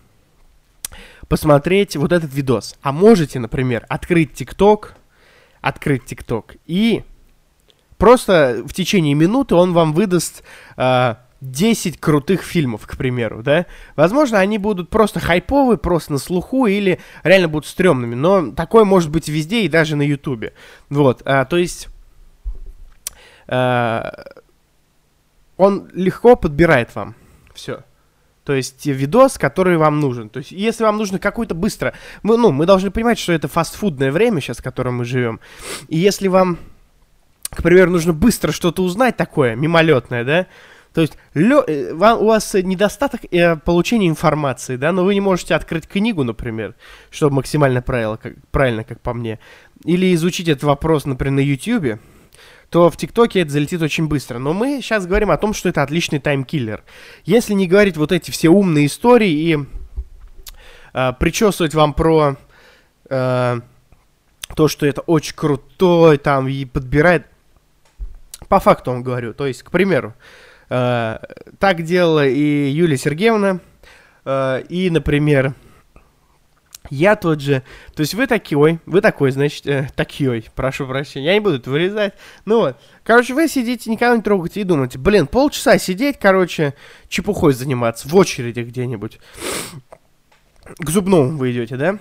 посмотреть 1.28 1.96
вот 1.96 2.12
этот 2.12 2.34
видос. 2.34 2.76
А 2.82 2.92
можете, 2.92 3.40
например, 3.40 3.86
открыть 3.90 4.34
ТикТок, 4.34 4.96
открыть 5.62 6.06
ТикТок 6.06 6.56
и 6.66 7.04
просто 7.98 8.64
в 8.66 8.74
течение 8.74 9.14
минуты 9.14 9.56
он 9.56 9.74
вам 9.74 9.94
выдаст 9.94 10.44
э, 10.78 11.16
10 11.42 12.00
крутых 12.00 12.44
фильмов, 12.44 12.88
к 12.88 12.98
примеру, 12.98 13.44
да. 13.44 13.66
Возможно, 13.96 14.40
они 14.40 14.58
будут 14.58 14.90
просто 14.90 15.20
хайповые, 15.20 15.78
просто 15.78 16.14
на 16.14 16.18
слуху, 16.18 16.66
или 16.66 17.00
реально 17.24 17.48
будут 17.48 17.68
стрёмными, 17.68 18.16
но 18.16 18.52
такое 18.52 18.86
может 18.86 19.12
быть 19.12 19.28
везде 19.28 19.64
и 19.64 19.70
даже 19.70 19.96
на 19.96 20.04
Ютубе. 20.04 20.54
Вот, 20.90 21.22
а, 21.26 21.46
то 21.46 21.58
есть... 21.58 21.90
А, 23.48 24.26
он 25.58 25.90
легко 25.94 26.36
подбирает 26.36 26.96
вам 26.96 27.16
все. 27.54 27.84
То 28.44 28.54
есть 28.54 28.86
видос, 28.86 29.38
который 29.38 29.78
вам 29.78 30.00
нужен. 30.00 30.30
То 30.30 30.40
есть 30.40 30.52
если 30.52 30.84
вам 30.84 30.98
нужно 30.98 31.20
какой-то 31.20 31.54
быстро... 31.54 31.94
Мы, 32.24 32.38
ну, 32.38 32.52
мы 32.52 32.66
должны 32.66 32.92
понимать, 32.92 33.20
что 33.20 33.34
это 33.34 33.50
фастфудное 33.50 34.12
время 34.12 34.40
сейчас, 34.40 34.60
в 34.60 34.64
котором 34.64 34.98
мы 34.98 35.06
живем. 35.06 35.42
И 35.90 35.98
если 35.98 36.30
вам, 36.30 36.58
к 37.50 37.62
примеру, 37.62 37.92
нужно 37.92 38.14
быстро 38.14 38.54
что-то 38.54 38.84
узнать 38.84 39.18
такое, 39.18 39.56
мимолетное, 39.56 40.24
да, 40.24 40.48
то 40.94 41.02
есть 41.02 41.16
лё, 41.36 41.64
э, 41.68 41.94
вам, 41.94 42.22
у 42.22 42.26
вас 42.26 42.56
недостаток 42.56 43.22
э, 43.30 43.56
получения 43.58 44.08
информации, 44.08 44.78
да, 44.78 44.92
но 44.92 45.04
вы 45.04 45.14
не 45.14 45.22
можете 45.22 45.54
открыть 45.54 45.88
книгу, 45.88 46.24
например, 46.24 46.74
чтобы 47.12 47.36
максимально 47.36 47.84
правило, 47.84 48.16
как, 48.16 48.34
правильно, 48.50 48.84
как 48.84 49.00
по 49.02 49.14
мне, 49.14 49.38
или 49.84 50.16
изучить 50.16 50.48
этот 50.48 50.64
вопрос, 50.64 51.06
например, 51.06 51.34
на 51.34 51.40
YouTube, 51.42 52.00
то 52.70 52.90
в 52.90 52.98
ТикТоке 52.98 53.42
это 53.42 53.52
залетит 53.52 53.82
очень 53.82 54.08
быстро. 54.08 54.40
Но 54.40 54.54
мы 54.54 54.82
сейчас 54.82 55.06
говорим 55.06 55.32
о 55.32 55.38
том, 55.38 55.54
что 55.54 55.70
это 55.70 55.84
отличный 55.84 56.20
таймкиллер. 56.20 56.84
Если 57.24 57.54
не 57.54 57.68
говорить 57.68 57.98
вот 57.98 58.12
эти 58.12 58.32
все 58.32 58.50
умные 58.50 58.88
истории 58.88 59.30
и 59.30 59.58
э, 60.94 61.14
причесывать 61.20 61.74
вам 61.74 61.94
про 61.94 62.36
э, 63.10 63.60
то, 64.56 64.68
что 64.68 64.86
это 64.86 65.02
очень 65.02 65.36
крутой, 65.36 66.18
там, 66.18 66.48
и 66.48 66.66
подбирает... 66.66 67.26
По 68.50 68.60
факту 68.60 68.92
вам 68.92 69.04
говорю. 69.04 69.34
То 69.34 69.48
есть, 69.48 69.64
к 69.64 69.72
примеру, 69.72 70.14
э, 70.70 71.18
так 71.60 71.84
делала 71.84 72.26
и 72.28 72.70
Юлия 72.70 72.98
Сергеевна, 72.98 73.60
э, 74.26 74.64
и, 74.70 74.90
например, 74.90 75.54
я 76.90 77.16
тот 77.16 77.42
же. 77.42 77.64
То 77.96 78.02
есть 78.02 78.14
вы 78.14 78.28
такой, 78.28 78.80
вы 78.86 79.02
такой, 79.02 79.32
значит, 79.32 79.66
э, 79.68 79.90
такой, 79.96 80.46
прошу 80.56 80.88
прощения. 80.88 81.28
Я 81.28 81.34
не 81.34 81.40
буду 81.40 81.58
это 81.58 81.70
вырезать. 81.70 82.14
Ну 82.46 82.60
вот. 82.60 82.78
Короче, 83.04 83.34
вы 83.34 83.48
сидите, 83.48 83.90
никого 83.90 84.16
не 84.16 84.22
трогаете 84.22 84.62
и 84.62 84.64
думаете, 84.64 84.98
блин, 84.98 85.28
полчаса 85.28 85.78
сидеть, 85.78 86.18
короче, 86.20 86.74
чепухой 87.10 87.54
заниматься, 87.54 88.08
в 88.08 88.16
очереди 88.16 88.62
где-нибудь. 88.62 89.20
К 90.78 90.90
зубному 90.90 91.38
вы 91.38 91.52
идете, 91.52 91.78
да? 91.78 92.00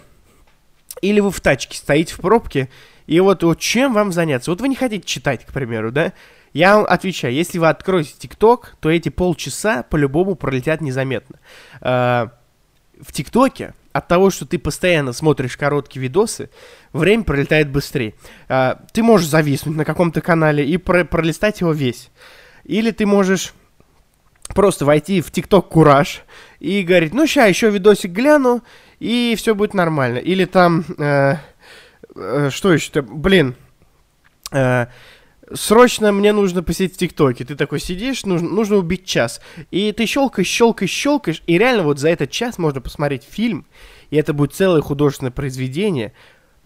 Или 1.02 1.20
вы 1.20 1.30
в 1.30 1.40
тачке 1.40 1.76
стоите 1.76 2.14
в 2.14 2.18
пробке, 2.18 2.68
и 3.06 3.20
вот, 3.20 3.42
вот 3.42 3.60
чем 3.60 3.92
вам 3.92 4.12
заняться? 4.12 4.50
Вот 4.50 4.60
вы 4.60 4.68
не 4.68 4.74
хотите 4.74 5.06
читать, 5.06 5.44
к 5.44 5.52
примеру, 5.52 5.92
да? 5.92 6.12
Я 6.52 6.76
вам 6.76 6.86
отвечаю, 6.88 7.34
если 7.34 7.58
вы 7.58 7.68
откроете 7.68 8.14
ТикТок, 8.18 8.76
то 8.80 8.90
эти 8.90 9.10
полчаса 9.10 9.82
по-любому 9.82 10.36
пролетят 10.36 10.80
незаметно. 10.80 11.38
Э, 11.82 12.28
в 13.00 13.12
ТикТоке 13.12 13.74
от 13.96 14.08
того, 14.08 14.30
что 14.30 14.46
ты 14.46 14.58
постоянно 14.58 15.12
смотришь 15.12 15.56
короткие 15.56 16.02
видосы, 16.02 16.50
время 16.92 17.24
пролетает 17.24 17.70
быстрее. 17.70 18.14
А, 18.48 18.80
ты 18.92 19.02
можешь 19.02 19.28
зависнуть 19.28 19.76
на 19.76 19.84
каком-то 19.84 20.20
канале 20.20 20.64
и 20.64 20.76
про 20.76 21.04
пролистать 21.04 21.60
его 21.60 21.72
весь. 21.72 22.10
Или 22.64 22.90
ты 22.90 23.06
можешь 23.06 23.54
просто 24.54 24.84
войти 24.84 25.20
в 25.20 25.30
ТикТок 25.30 25.68
Кураж 25.68 26.22
и 26.60 26.82
говорить, 26.82 27.14
ну, 27.14 27.26
сейчас 27.26 27.48
еще 27.48 27.70
видосик 27.70 28.10
гляну, 28.10 28.62
и 28.98 29.34
все 29.36 29.54
будет 29.54 29.74
нормально. 29.74 30.18
Или 30.18 30.44
там, 30.44 30.84
э, 30.98 31.36
э, 32.14 32.50
что 32.50 32.72
еще-то, 32.72 33.02
блин, 33.02 33.54
э, 34.52 34.86
срочно 35.52 36.12
мне 36.12 36.32
нужно 36.32 36.62
посидеть 36.62 36.94
в 36.94 36.98
ТикТоке. 36.98 37.44
Ты 37.44 37.56
такой 37.56 37.80
сидишь, 37.80 38.24
нужно, 38.24 38.48
нужно 38.48 38.76
убить 38.76 39.04
час. 39.04 39.40
И 39.70 39.92
ты 39.92 40.06
щелкаешь, 40.06 40.48
щелкаешь, 40.48 40.90
щелкаешь, 40.90 41.42
и 41.46 41.58
реально 41.58 41.84
вот 41.84 41.98
за 41.98 42.08
этот 42.08 42.30
час 42.30 42.58
можно 42.58 42.80
посмотреть 42.80 43.24
фильм, 43.28 43.66
и 44.10 44.16
это 44.16 44.32
будет 44.32 44.54
целое 44.54 44.80
художественное 44.80 45.32
произведение. 45.32 46.12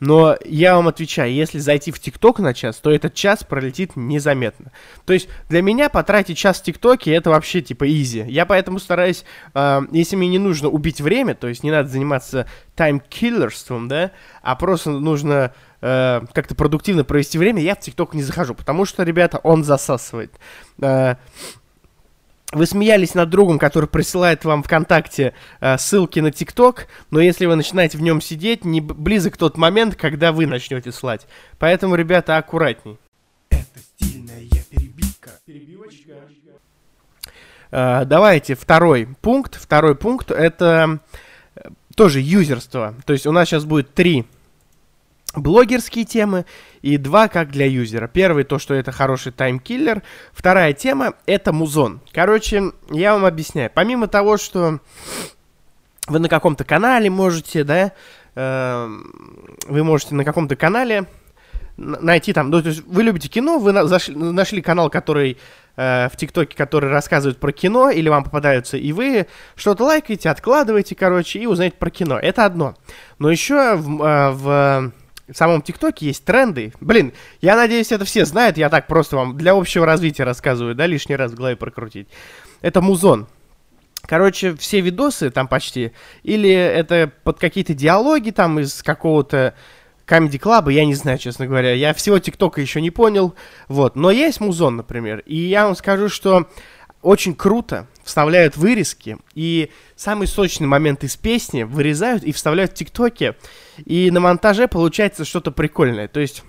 Но 0.01 0.39
я 0.47 0.77
вам 0.77 0.89
отвечаю, 0.89 1.31
если 1.33 1.59
зайти 1.59 1.93
в 1.93 2.01
ТикТок 2.01 2.39
на 2.39 2.55
час, 2.55 2.79
то 2.79 2.91
этот 2.91 3.13
час 3.13 3.45
пролетит 3.45 3.97
незаметно. 3.97 4.73
То 5.05 5.13
есть 5.13 5.29
для 5.51 5.61
меня 5.61 5.91
потратить 5.91 6.39
час 6.39 6.59
в 6.59 6.65
ТикТоке 6.65 7.13
это 7.13 7.29
вообще 7.29 7.61
типа 7.61 7.87
изи. 7.87 8.25
Я 8.27 8.47
поэтому 8.47 8.79
стараюсь, 8.79 9.25
э, 9.53 9.81
если 9.93 10.17
мне 10.17 10.29
не 10.29 10.39
нужно 10.39 10.71
убить 10.71 11.03
время, 11.03 11.35
то 11.35 11.49
есть 11.49 11.63
не 11.63 11.71
надо 11.71 11.91
заниматься 11.91 12.47
таймкиллерством, 12.77 13.89
да, 13.89 14.13
а 14.41 14.57
просто 14.57 14.91
нужно 14.91 15.53
э, 15.81 16.21
как-то 16.33 16.55
продуктивно 16.55 17.05
провести 17.05 17.39
время, 17.39 17.63
я 17.63 17.75
в 17.75 17.81
ТикТок 17.81 18.15
не 18.15 18.23
захожу, 18.23 18.55
потому 18.55 18.85
что, 18.85 19.03
ребята, 19.03 19.39
он 19.39 19.65
засасывает. 19.65 20.33
Э, 20.81 21.17
вы 22.53 22.67
смеялись 22.67 23.15
над 23.15 23.31
другом, 23.31 23.59
который 23.59 23.89
присылает 23.89 24.45
вам 24.45 24.63
ВКонтакте 24.63 25.35
э, 25.61 25.79
ссылки 25.79 26.19
на 26.19 26.33
ТикТок, 26.33 26.89
но 27.11 27.21
если 27.21 27.47
вы 27.47 27.55
начинаете 27.55 27.97
в 27.97 28.03
нем 28.03 28.21
сидеть, 28.21 28.65
не 28.65 28.81
близок 28.81 29.37
тот 29.37 29.57
момент, 29.57 29.95
когда 29.95 30.33
вы 30.33 30.47
начнете 30.47 30.91
слать. 30.91 31.27
Поэтому, 31.59 31.95
ребята, 31.95 32.37
аккуратней. 32.37 32.99
Это 33.51 33.79
стильная 33.79 34.49
перебивка. 34.69 35.31
Перебивочка. 35.47 36.15
Э, 37.71 38.05
давайте 38.05 38.57
второй 38.57 39.09
пункт. 39.21 39.55
Второй 39.55 39.95
пункт 39.95 40.33
это 40.33 40.99
э, 41.55 41.69
тоже 41.95 42.21
юзерство. 42.21 42.95
То 43.07 43.13
есть 43.13 43.27
у 43.27 43.33
нас 43.33 43.49
сейчас 43.49 43.65
будет 43.65 43.95
три 43.95 44.27
блогерские 45.35 46.05
темы 46.05 46.45
и 46.83 46.97
два 46.97 47.29
как 47.29 47.51
для 47.51 47.67
юзера. 47.67 48.09
Первый 48.09 48.45
то, 48.45 48.59
что 48.59 48.75
это 48.75 48.93
хороший 48.93 49.33
таймкиллер. 49.33 50.03
Вторая 50.33 50.73
тема 50.73 51.15
это 51.27 51.53
музон. 51.53 52.01
Короче, 52.13 52.73
я 52.91 53.15
вам 53.15 53.25
объясняю. 53.25 53.71
Помимо 53.73 54.09
того, 54.09 54.37
что 54.37 54.81
вы 56.07 56.19
на 56.19 56.29
каком-то 56.29 56.65
канале 56.65 57.11
можете, 57.11 57.65
да, 57.65 57.93
э, 58.35 58.89
вы 59.69 59.85
можете 59.85 60.15
на 60.15 60.25
каком-то 60.25 60.57
канале 60.57 61.07
найти 61.77 62.33
там, 62.33 62.51
ну, 62.51 62.61
то 62.61 62.69
есть 62.69 62.85
вы 62.87 63.03
любите 63.03 63.29
кино, 63.29 63.59
вы 63.59 63.73
на, 63.73 63.87
зашли, 63.87 64.15
нашли 64.15 64.61
канал, 64.61 64.91
который 64.91 65.39
э, 65.77 66.09
в 66.09 66.17
ТикТоке, 66.17 66.57
который 66.57 66.91
рассказывает 66.91 67.39
про 67.39 67.53
кино, 67.53 67.91
или 67.91 68.09
вам 68.09 68.25
попадаются, 68.25 68.77
и 68.77 68.93
вы 68.93 69.27
что-то 69.55 69.85
лайкаете, 69.85 70.29
откладываете, 70.29 70.95
короче, 70.95 71.39
и 71.39 71.47
узнаете 71.47 71.77
про 71.77 71.91
кино. 71.91 72.19
Это 72.19 72.45
одно. 72.45 72.75
Но 73.19 73.31
еще 73.31 73.77
в, 73.77 74.03
э, 74.03 74.31
в 74.31 74.93
в 75.33 75.37
самом 75.37 75.63
ТикТоке 75.63 76.07
есть 76.07 76.25
тренды. 76.25 76.73
Блин, 76.81 77.13
я 77.41 77.57
надеюсь, 77.57 77.93
это 77.93 78.05
все 78.05 78.25
знают, 78.25 78.57
я 78.57 78.69
так 78.69 78.87
просто 78.87 79.17
вам 79.17 79.37
для 79.37 79.53
общего 79.53 79.87
развития 79.87 80.25
рассказываю, 80.25 80.75
да, 80.75 80.87
лишний 80.87 81.17
раз 81.17 81.33
в 81.33 81.37
голове 81.37 81.57
прокрутить. 81.57 82.09
Это 82.61 82.81
музон. 82.81 83.27
Короче, 84.03 84.55
все 84.57 84.81
видосы 84.81 85.31
там 85.31 85.47
почти, 85.47 85.93
или 86.23 86.51
это 86.51 87.13
под 87.23 87.39
какие-то 87.39 87.75
диалоги 87.75 88.31
там 88.31 88.59
из 88.59 88.83
какого-то 88.83 89.55
Comedy 90.07 90.41
Club, 90.41 90.73
я 90.73 90.85
не 90.85 90.95
знаю, 90.95 91.19
честно 91.19 91.47
говоря. 91.47 91.73
Я 91.73 91.95
всего 91.95 92.19
ТикТока 92.19 92.61
еще 92.61 92.81
не 92.81 92.91
понял, 92.91 93.35
вот. 93.69 93.95
Но 93.95 94.11
есть 94.11 94.41
музон, 94.41 94.77
например, 94.77 95.23
и 95.27 95.37
я 95.37 95.67
вам 95.67 95.77
скажу, 95.77 96.09
что 96.09 96.49
очень 97.03 97.35
круто 97.35 97.87
вставляют 98.05 98.57
вырезки, 98.57 99.19
и 99.35 99.71
самый 99.97 100.27
сочный 100.27 100.67
момент 100.67 101.05
из 101.05 101.17
песни 101.17 101.63
вырезают 101.63 102.25
и 102.25 102.33
вставляют 102.33 102.73
в 102.73 102.75
ТикТоке, 102.75 103.37
и 103.85 104.11
на 104.11 104.21
монтаже 104.21 104.69
получается 104.69 105.25
что-то 105.25 105.51
прикольное. 105.51 106.09
То 106.09 106.21
есть 106.21 106.43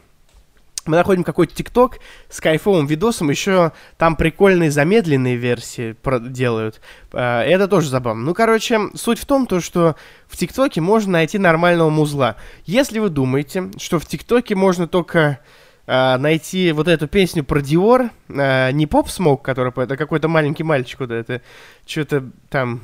мы 0.86 0.98
находим 0.98 1.24
какой-то 1.24 1.54
ТикТок 1.54 2.00
с 2.28 2.42
кайфовым 2.42 2.88
видосом, 2.88 3.30
еще 3.30 3.72
там 3.98 4.16
прикольные 4.16 4.72
замедленные 4.72 5.36
версии 5.36 5.96
делают. 6.30 6.82
А, 7.14 7.44
это 7.44 7.68
тоже 7.68 7.90
забавно. 7.90 8.24
Ну, 8.24 8.34
короче, 8.34 8.80
суть 8.96 9.20
в 9.20 9.26
том, 9.26 9.46
то, 9.46 9.60
что 9.60 9.96
в 10.28 10.38
ТикТоке 10.38 10.82
можно 10.82 11.12
найти 11.14 11.38
нормального 11.38 11.90
музла. 11.92 12.36
Если 12.66 12.98
вы 12.98 13.10
думаете, 13.10 13.70
что 13.78 14.00
в 14.00 14.08
ТикТоке 14.08 14.56
можно 14.56 14.88
только 14.88 15.40
э, 15.88 16.18
найти 16.18 16.72
вот 16.72 16.88
эту 16.88 17.08
песню 17.08 17.44
про 17.44 17.62
Диор, 17.62 18.10
э, 18.30 18.72
не 18.72 18.88
Pop 18.88 19.10
Smoke, 19.10 19.42
который 19.42 19.72
а 19.76 19.96
какой-то 19.96 20.28
маленький 20.28 20.64
мальчик 20.64 21.02
вот 21.02 21.12
это, 21.12 21.42
что-то 21.86 22.30
там, 22.50 22.82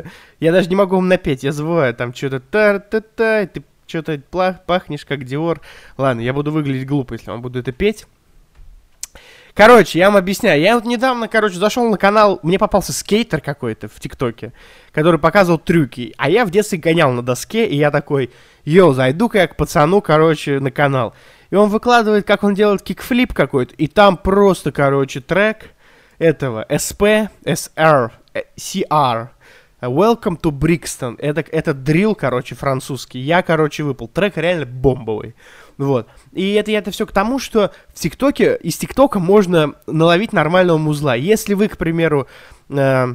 я 0.40 0.52
даже 0.52 0.68
не 0.68 0.76
могу 0.76 0.96
вам 0.96 1.08
напеть, 1.08 1.42
я 1.42 1.52
забываю, 1.52 1.94
там 1.94 2.14
что-то 2.14 2.40
та-та-та, 2.40 3.46
ты 3.46 3.62
что-то 3.86 4.20
пахнешь 4.66 5.04
как 5.04 5.24
Диор. 5.24 5.60
Ладно, 5.98 6.20
я 6.20 6.32
буду 6.32 6.52
выглядеть 6.52 6.86
глупо, 6.86 7.14
если 7.14 7.30
вам 7.30 7.42
буду 7.42 7.58
это 7.58 7.72
петь. 7.72 8.06
Короче, 9.54 9.98
я 9.98 10.06
вам 10.08 10.16
объясняю. 10.16 10.60
Я 10.60 10.74
вот 10.76 10.84
недавно, 10.84 11.28
короче, 11.28 11.56
зашел 11.56 11.88
на 11.90 11.98
канал, 11.98 12.38
мне 12.42 12.58
попался 12.58 12.92
скейтер 12.92 13.40
какой-то 13.40 13.88
в 13.88 13.98
ТикТоке, 14.00 14.52
который 14.92 15.18
показывал 15.18 15.58
трюки. 15.58 16.14
А 16.16 16.30
я 16.30 16.44
в 16.44 16.50
детстве 16.50 16.78
гонял 16.78 17.10
на 17.12 17.22
доске, 17.22 17.66
и 17.66 17.76
я 17.76 17.90
такой, 17.90 18.30
йоу, 18.64 18.92
зайду-ка 18.92 19.38
я 19.38 19.48
к 19.48 19.56
пацану, 19.56 20.00
короче, 20.00 20.60
на 20.60 20.70
канал. 20.70 21.14
И 21.50 21.56
он 21.56 21.68
выкладывает, 21.68 22.26
как 22.26 22.44
он 22.44 22.54
делает 22.54 22.82
кикфлип 22.82 23.34
какой-то. 23.34 23.74
И 23.74 23.88
там 23.88 24.16
просто, 24.16 24.70
короче, 24.70 25.20
трек 25.20 25.70
этого 26.18 26.64
SP, 26.68 27.28
SR, 27.44 28.10
CR. 28.56 29.28
Welcome 29.80 30.38
to 30.42 30.50
Brixton. 30.50 31.16
Это, 31.18 31.40
это 31.40 31.72
дрил, 31.72 32.14
короче, 32.14 32.54
французский. 32.54 33.18
Я, 33.18 33.42
короче, 33.42 33.82
выпал. 33.82 34.08
Трек 34.08 34.36
реально 34.36 34.66
бомбовый. 34.66 35.34
Вот. 35.80 36.08
И 36.32 36.52
это, 36.52 36.70
это 36.72 36.90
все 36.90 37.06
к 37.06 37.12
тому, 37.12 37.38
что 37.38 37.72
в 37.88 37.94
ТикТоке, 37.94 38.54
из 38.62 38.76
ТикТока 38.76 39.18
можно 39.18 39.76
наловить 39.86 40.34
нормального 40.34 40.76
музла. 40.76 41.14
Если 41.14 41.54
вы, 41.54 41.68
к 41.68 41.78
примеру, 41.78 42.28
э, 42.68 43.14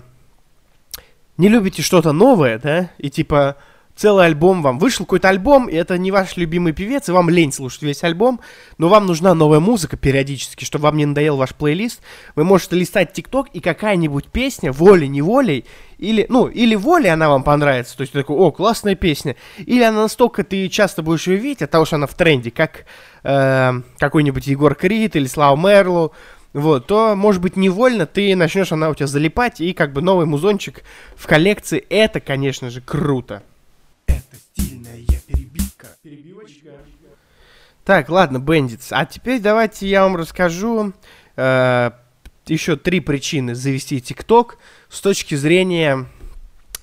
не 1.37 1.47
любите 1.47 1.83
что-то 1.83 2.11
новое, 2.11 2.57
да, 2.57 2.89
и 2.97 3.11
типа 3.11 3.57
целый 3.95 4.25
альбом 4.25 4.61
вам. 4.61 4.77
Вышел 4.77 5.05
какой-то 5.05 5.29
альбом, 5.29 5.67
и 5.67 5.75
это 5.75 5.97
не 5.97 6.11
ваш 6.11 6.37
любимый 6.37 6.73
певец, 6.73 7.07
и 7.09 7.11
вам 7.11 7.29
лень 7.29 7.51
слушать 7.51 7.81
весь 7.81 8.03
альбом, 8.03 8.41
но 8.77 8.89
вам 8.89 9.05
нужна 9.05 9.33
новая 9.33 9.59
музыка 9.59 9.97
периодически, 9.97 10.65
чтобы 10.65 10.83
вам 10.83 10.97
не 10.97 11.05
надоел 11.05 11.37
ваш 11.37 11.55
плейлист. 11.55 12.01
Вы 12.35 12.43
можете 12.43 12.75
листать 12.75 13.13
ТикТок, 13.13 13.47
и 13.53 13.59
какая-нибудь 13.59 14.27
песня, 14.27 14.71
волей-неволей, 14.71 15.65
или, 15.97 16.25
ну, 16.29 16.47
или 16.47 16.75
волей 16.75 17.09
она 17.09 17.29
вам 17.29 17.43
понравится, 17.43 17.95
то 17.95 18.01
есть 18.01 18.11
такой, 18.11 18.35
о, 18.35 18.51
классная 18.51 18.95
песня, 18.95 19.35
или 19.57 19.81
она 19.81 20.03
настолько, 20.03 20.43
ты 20.43 20.67
часто 20.67 21.01
будешь 21.01 21.27
ее 21.27 21.37
видеть, 21.37 21.61
от 21.61 21.71
того, 21.71 21.85
что 21.85 21.95
она 21.95 22.07
в 22.07 22.13
тренде, 22.13 22.51
как 22.51 22.85
э, 23.23 23.81
какой-нибудь 23.97 24.45
Егор 24.47 24.75
Крид 24.75 25.15
или 25.15 25.27
Слава 25.27 25.55
Мерлу, 25.55 26.11
вот, 26.51 26.87
то, 26.87 27.15
может 27.15 27.41
быть, 27.41 27.57
невольно 27.57 28.05
ты 28.05 28.35
начнешь 28.35 28.71
она 28.71 28.89
у 28.89 28.95
тебя 28.95 29.07
залипать, 29.07 29.61
и 29.61 29.73
как 29.73 29.93
бы 29.93 30.01
новый 30.01 30.25
музончик 30.25 30.83
в 31.15 31.27
коллекции, 31.27 31.85
это, 31.89 32.19
конечно 32.19 32.69
же, 32.69 32.81
круто. 32.81 33.43
Перебивочка. 36.45 36.85
Так, 37.83 38.09
ладно, 38.09 38.39
Бендитс. 38.39 38.91
А 38.91 39.05
теперь 39.05 39.39
давайте 39.39 39.87
я 39.87 40.03
вам 40.03 40.15
расскажу 40.15 40.93
э, 41.35 41.91
еще 42.47 42.75
три 42.77 42.99
причины 42.99 43.55
завести 43.55 44.01
ТикТок 44.01 44.57
с 44.89 45.01
точки 45.01 45.35
зрения 45.35 46.05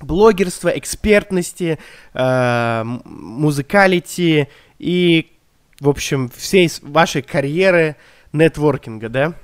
блогерства, 0.00 0.68
экспертности, 0.68 1.78
э, 2.14 2.82
музыкалити 2.84 4.48
и, 4.78 5.32
в 5.80 5.88
общем, 5.88 6.28
всей 6.28 6.70
вашей 6.82 7.22
карьеры 7.22 7.96
нетворкинга, 8.32 9.08
да? 9.08 9.34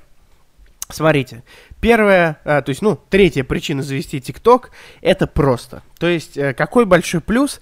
Смотрите, 0.91 1.43
первая, 1.81 2.39
а, 2.43 2.63
то 2.63 2.69
есть, 2.69 2.81
ну, 2.81 2.99
третья 3.09 3.43
причина 3.43 3.83
завести 3.83 4.19
ТикТок, 4.19 4.71
это 5.01 5.27
просто. 5.27 5.83
То 5.99 6.07
есть, 6.07 6.35
э, 6.35 6.55
какой 6.55 6.85
большой 6.85 7.21
плюс, 7.21 7.61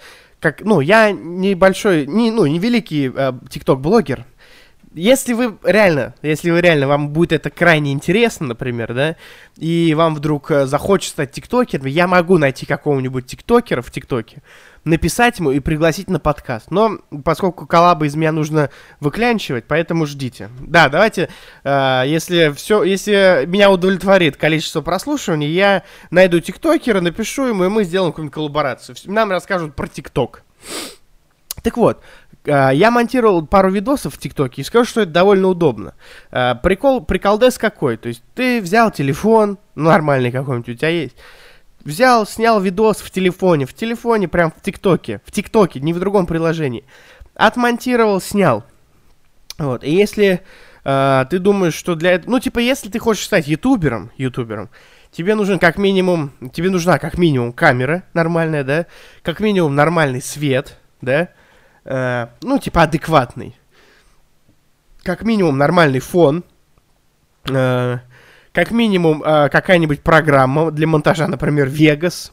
как, 0.51 0.61
ну, 0.61 0.79
я 0.79 1.11
небольшой, 1.11 2.05
не, 2.07 2.31
ну, 2.31 2.45
не 2.45 2.57
великий 2.57 3.11
э, 3.13 3.33
ТикТок-блогер, 3.49 4.25
если 4.97 5.33
вы 5.33 5.57
реально, 5.63 6.15
если 6.21 6.49
вы 6.49 6.59
реально, 6.59 6.87
вам 6.87 7.09
будет 7.09 7.31
это 7.31 7.49
крайне 7.49 7.91
интересно, 7.93 8.47
например, 8.47 8.93
да, 8.93 9.15
и 9.55 9.93
вам 9.95 10.15
вдруг 10.15 10.51
э, 10.51 10.65
захочется 10.65 11.13
стать 11.13 11.31
тиктокером, 11.31 11.85
я 11.85 12.07
могу 12.07 12.37
найти 12.37 12.65
какого-нибудь 12.65 13.27
тиктокера 13.27 13.81
в 13.81 13.91
тиктоке, 13.91 14.41
написать 14.83 15.39
ему 15.39 15.51
и 15.51 15.59
пригласить 15.59 16.09
на 16.09 16.19
подкаст. 16.19 16.71
Но 16.71 16.97
поскольку 17.23 17.67
коллабы 17.67 18.07
из 18.07 18.15
меня 18.15 18.31
нужно 18.31 18.69
выклянчивать, 18.99 19.65
поэтому 19.67 20.05
ждите. 20.05 20.49
Да, 20.59 20.89
давайте, 20.89 21.29
э, 21.63 22.03
если 22.07 22.51
все, 22.55 22.83
если 22.83 23.45
меня 23.45 23.71
удовлетворит 23.71 24.35
количество 24.35 24.81
прослушиваний, 24.81 25.49
я 25.49 25.83
найду 26.09 26.39
тиктокера, 26.39 27.01
напишу 27.01 27.45
ему, 27.45 27.65
и 27.65 27.69
мы 27.69 27.83
сделаем 27.83 28.11
какую-нибудь 28.11 28.33
коллаборацию. 28.33 28.95
Нам 29.05 29.31
расскажут 29.31 29.75
про 29.75 29.87
тикток. 29.87 30.43
Так 31.63 31.75
вот, 31.77 32.01
я 32.47 32.91
монтировал 32.91 33.45
пару 33.45 33.69
видосов 33.69 34.15
в 34.15 34.17
ТикТоке 34.17 34.61
и 34.61 34.65
скажу, 34.65 34.85
что 34.85 35.01
это 35.01 35.11
довольно 35.11 35.49
удобно. 35.49 35.93
Э, 36.31 36.55
прикол, 36.55 37.03
приколдес 37.03 37.57
какой? 37.57 37.97
То 37.97 38.07
есть 38.07 38.23
ты 38.35 38.61
взял 38.61 38.89
телефон, 38.91 39.57
нормальный 39.75 40.31
какой-нибудь 40.31 40.69
у 40.69 40.73
тебя 40.73 40.89
есть, 40.89 41.15
взял, 41.83 42.25
снял 42.25 42.61
видос 42.61 42.97
в 42.97 43.11
телефоне, 43.11 43.65
в 43.65 43.73
телефоне, 43.73 44.27
прям 44.27 44.51
в 44.51 44.61
ТикТоке, 44.61 45.21
в 45.25 45.31
ТикТоке, 45.31 45.79
не 45.79 45.93
в 45.93 45.99
другом 45.99 46.25
приложении, 46.25 46.85
отмонтировал, 47.35 48.21
снял. 48.21 48.63
Вот, 49.57 49.83
и 49.83 49.91
если 49.91 50.41
э, 50.83 51.25
ты 51.29 51.39
думаешь, 51.39 51.73
что 51.73 51.95
для 51.95 52.13
этого, 52.13 52.31
ну, 52.31 52.39
типа, 52.39 52.59
если 52.59 52.89
ты 52.89 52.99
хочешь 52.99 53.25
стать 53.25 53.47
ютубером, 53.47 54.11
ютубером, 54.17 54.69
тебе 55.11 55.35
нужен 55.35 55.59
как 55.59 55.77
минимум, 55.77 56.31
тебе 56.53 56.69
нужна 56.69 56.99
как 56.99 57.17
минимум 57.17 57.51
камера 57.51 58.03
нормальная, 58.13 58.63
да, 58.63 58.85
как 59.23 59.39
минимум 59.39 59.75
нормальный 59.75 60.21
свет, 60.21 60.77
да, 61.01 61.29
э, 61.87 62.27
ну, 62.41 62.59
типа 62.59 62.83
адекватный. 62.83 63.55
Как 65.03 65.23
минимум 65.23 65.57
нормальный 65.57 65.99
фон. 65.99 66.43
Э, 67.49 67.99
как 68.51 68.71
минимум 68.71 69.23
э, 69.23 69.49
какая-нибудь 69.49 70.01
программа 70.01 70.71
для 70.71 70.87
монтажа, 70.87 71.27
например, 71.27 71.67
Vegas. 71.67 72.31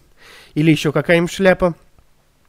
Или 0.55 0.71
еще 0.71 0.93
какая-нибудь 0.93 1.33
шляпа. 1.33 1.75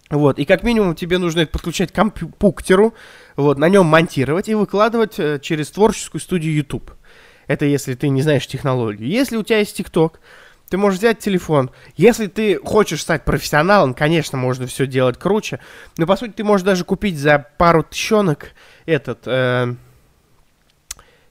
Вот, 0.10 0.38
и 0.38 0.46
как 0.46 0.64
минимум 0.64 0.94
тебе 0.94 1.18
нужно 1.18 1.42
это 1.42 1.52
подключать 1.52 1.92
к 1.92 1.96
компьютеру, 1.96 2.94
вот, 3.36 3.58
на 3.58 3.70
нем 3.70 3.88
монтировать 3.88 4.48
и 4.50 4.54
выкладывать 4.54 5.18
э, 5.18 5.40
через 5.42 5.72
творческую 5.72 6.22
студию 6.22 6.54
YouTube. 6.54 6.92
Это 7.48 7.66
если 7.66 7.96
ты 7.96 8.10
не 8.10 8.22
знаешь 8.22 8.46
технологию. 8.46 9.08
Если 9.08 9.36
у 9.36 9.44
тебя 9.44 9.60
есть 9.60 9.80
TikTok, 9.80 10.14
ты 10.70 10.78
можешь 10.78 11.00
взять 11.00 11.20
телефон. 11.20 11.70
Если 11.96 12.28
ты 12.28 12.58
хочешь 12.58 13.02
стать 13.02 13.24
профессионалом, 13.24 13.94
конечно, 13.94 14.38
можно 14.38 14.68
все 14.68 14.88
делать 14.88 15.18
круче. 15.18 15.60
Но, 15.98 16.08
по 16.08 16.16
сути, 16.16 16.32
ты 16.32 16.44
можешь 16.44 16.66
даже 16.66 16.84
купить 16.84 17.18
за 17.18 17.46
пару 17.58 17.84
тыщенок 17.84 18.52
этот 18.86 19.20
э, 19.26 19.76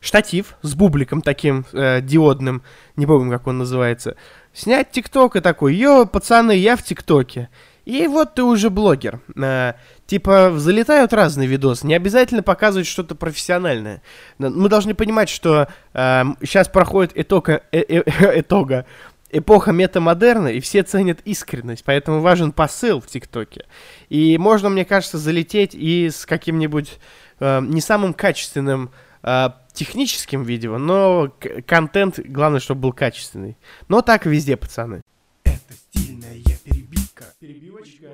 штатив 0.00 0.56
с 0.62 0.74
бубликом 0.74 1.22
таким 1.22 1.64
э, 1.72 2.00
диодным. 2.00 2.62
Не 2.96 3.06
помню, 3.06 3.30
как 3.30 3.46
он 3.46 3.58
называется. 3.58 4.16
Снять 4.52 4.92
тикток 4.92 5.34
и 5.34 5.40
такой, 5.40 5.74
йо, 5.74 6.06
пацаны, 6.06 6.52
я 6.52 6.76
в 6.76 6.82
тиктоке. 6.82 7.48
И 7.84 8.06
вот 8.06 8.34
ты 8.34 8.42
уже 8.42 8.70
блогер. 8.70 9.20
Э, 9.36 9.74
типа, 10.06 10.52
залетают 10.56 11.12
разные 11.12 11.48
видосы, 11.48 11.86
не 11.86 11.94
обязательно 11.94 12.42
показывать 12.42 12.86
что-то 12.86 13.14
профессиональное. 13.14 14.02
Мы 14.38 14.68
должны 14.68 14.94
понимать, 14.94 15.28
что 15.28 15.68
э, 15.92 16.24
сейчас 16.42 16.68
проходит 16.68 17.12
итога, 17.14 17.62
э, 17.72 17.80
э, 17.80 18.40
итога 18.40 18.86
эпоха 19.34 19.72
метамодерна, 19.72 20.48
и 20.48 20.60
все 20.60 20.82
ценят 20.82 21.20
искренность, 21.24 21.84
поэтому 21.84 22.20
важен 22.20 22.52
посыл 22.52 23.00
в 23.00 23.06
ТикТоке. 23.06 23.66
И 24.08 24.38
можно, 24.38 24.68
мне 24.68 24.84
кажется, 24.84 25.18
залететь 25.18 25.74
и 25.74 26.08
с 26.08 26.24
каким-нибудь 26.24 26.98
э, 27.40 27.60
не 27.60 27.80
самым 27.80 28.14
качественным 28.14 28.90
э, 29.22 29.50
техническим 29.72 30.44
видео, 30.44 30.78
но 30.78 31.32
контент, 31.66 32.20
главное, 32.20 32.60
чтобы 32.60 32.82
был 32.82 32.92
качественный. 32.92 33.56
Но 33.88 34.02
так 34.02 34.24
везде, 34.24 34.56
пацаны. 34.56 35.02
Это 35.42 35.74
стильная 35.90 36.38
перебивка. 36.64 37.24
Перебивочка. 37.40 38.06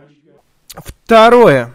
Второе. 0.75 1.75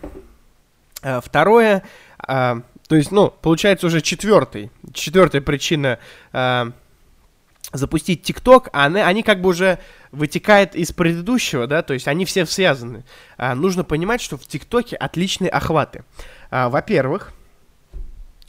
Э, 1.06 1.22
второе, 1.24 1.84
э, 2.28 2.62
то 2.88 2.96
есть, 2.96 3.12
ну, 3.12 3.30
получается 3.30 3.86
уже 3.86 4.02
четвертый, 4.02 4.72
четвертая 4.92 5.42
причина 5.42 6.00
э, 6.34 6.72
запустить 7.74 8.24
ТикТок, 8.24 8.70
а 8.74 8.86
они, 8.86 9.00
они 9.00 9.24
как 9.24 9.42
бы 9.42 9.50
уже 9.50 9.80
вытекает 10.12 10.76
из 10.76 10.92
предыдущего, 10.92 11.68
да, 11.68 11.82
то 11.82 11.94
есть 11.94 12.08
они 12.08 12.26
все 12.26 12.46
связаны. 12.46 13.04
А, 13.38 13.56
нужно 13.56 13.84
понимать, 13.84 14.22
что 14.22 14.38
в 14.38 14.46
ТикТоке 14.46 14.96
отличные 14.96 15.50
охваты. 15.50 16.04
А, 16.52 16.70
во-первых, 16.70 17.34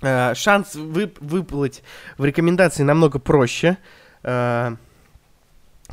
а, 0.03 0.35
шанс 0.35 0.75
вы, 0.75 1.13
выплыть 1.21 1.83
в 2.19 2.25
рекомендации 2.25 2.83
намного 2.83 3.19
проще, 3.19 3.79
а, 4.23 4.77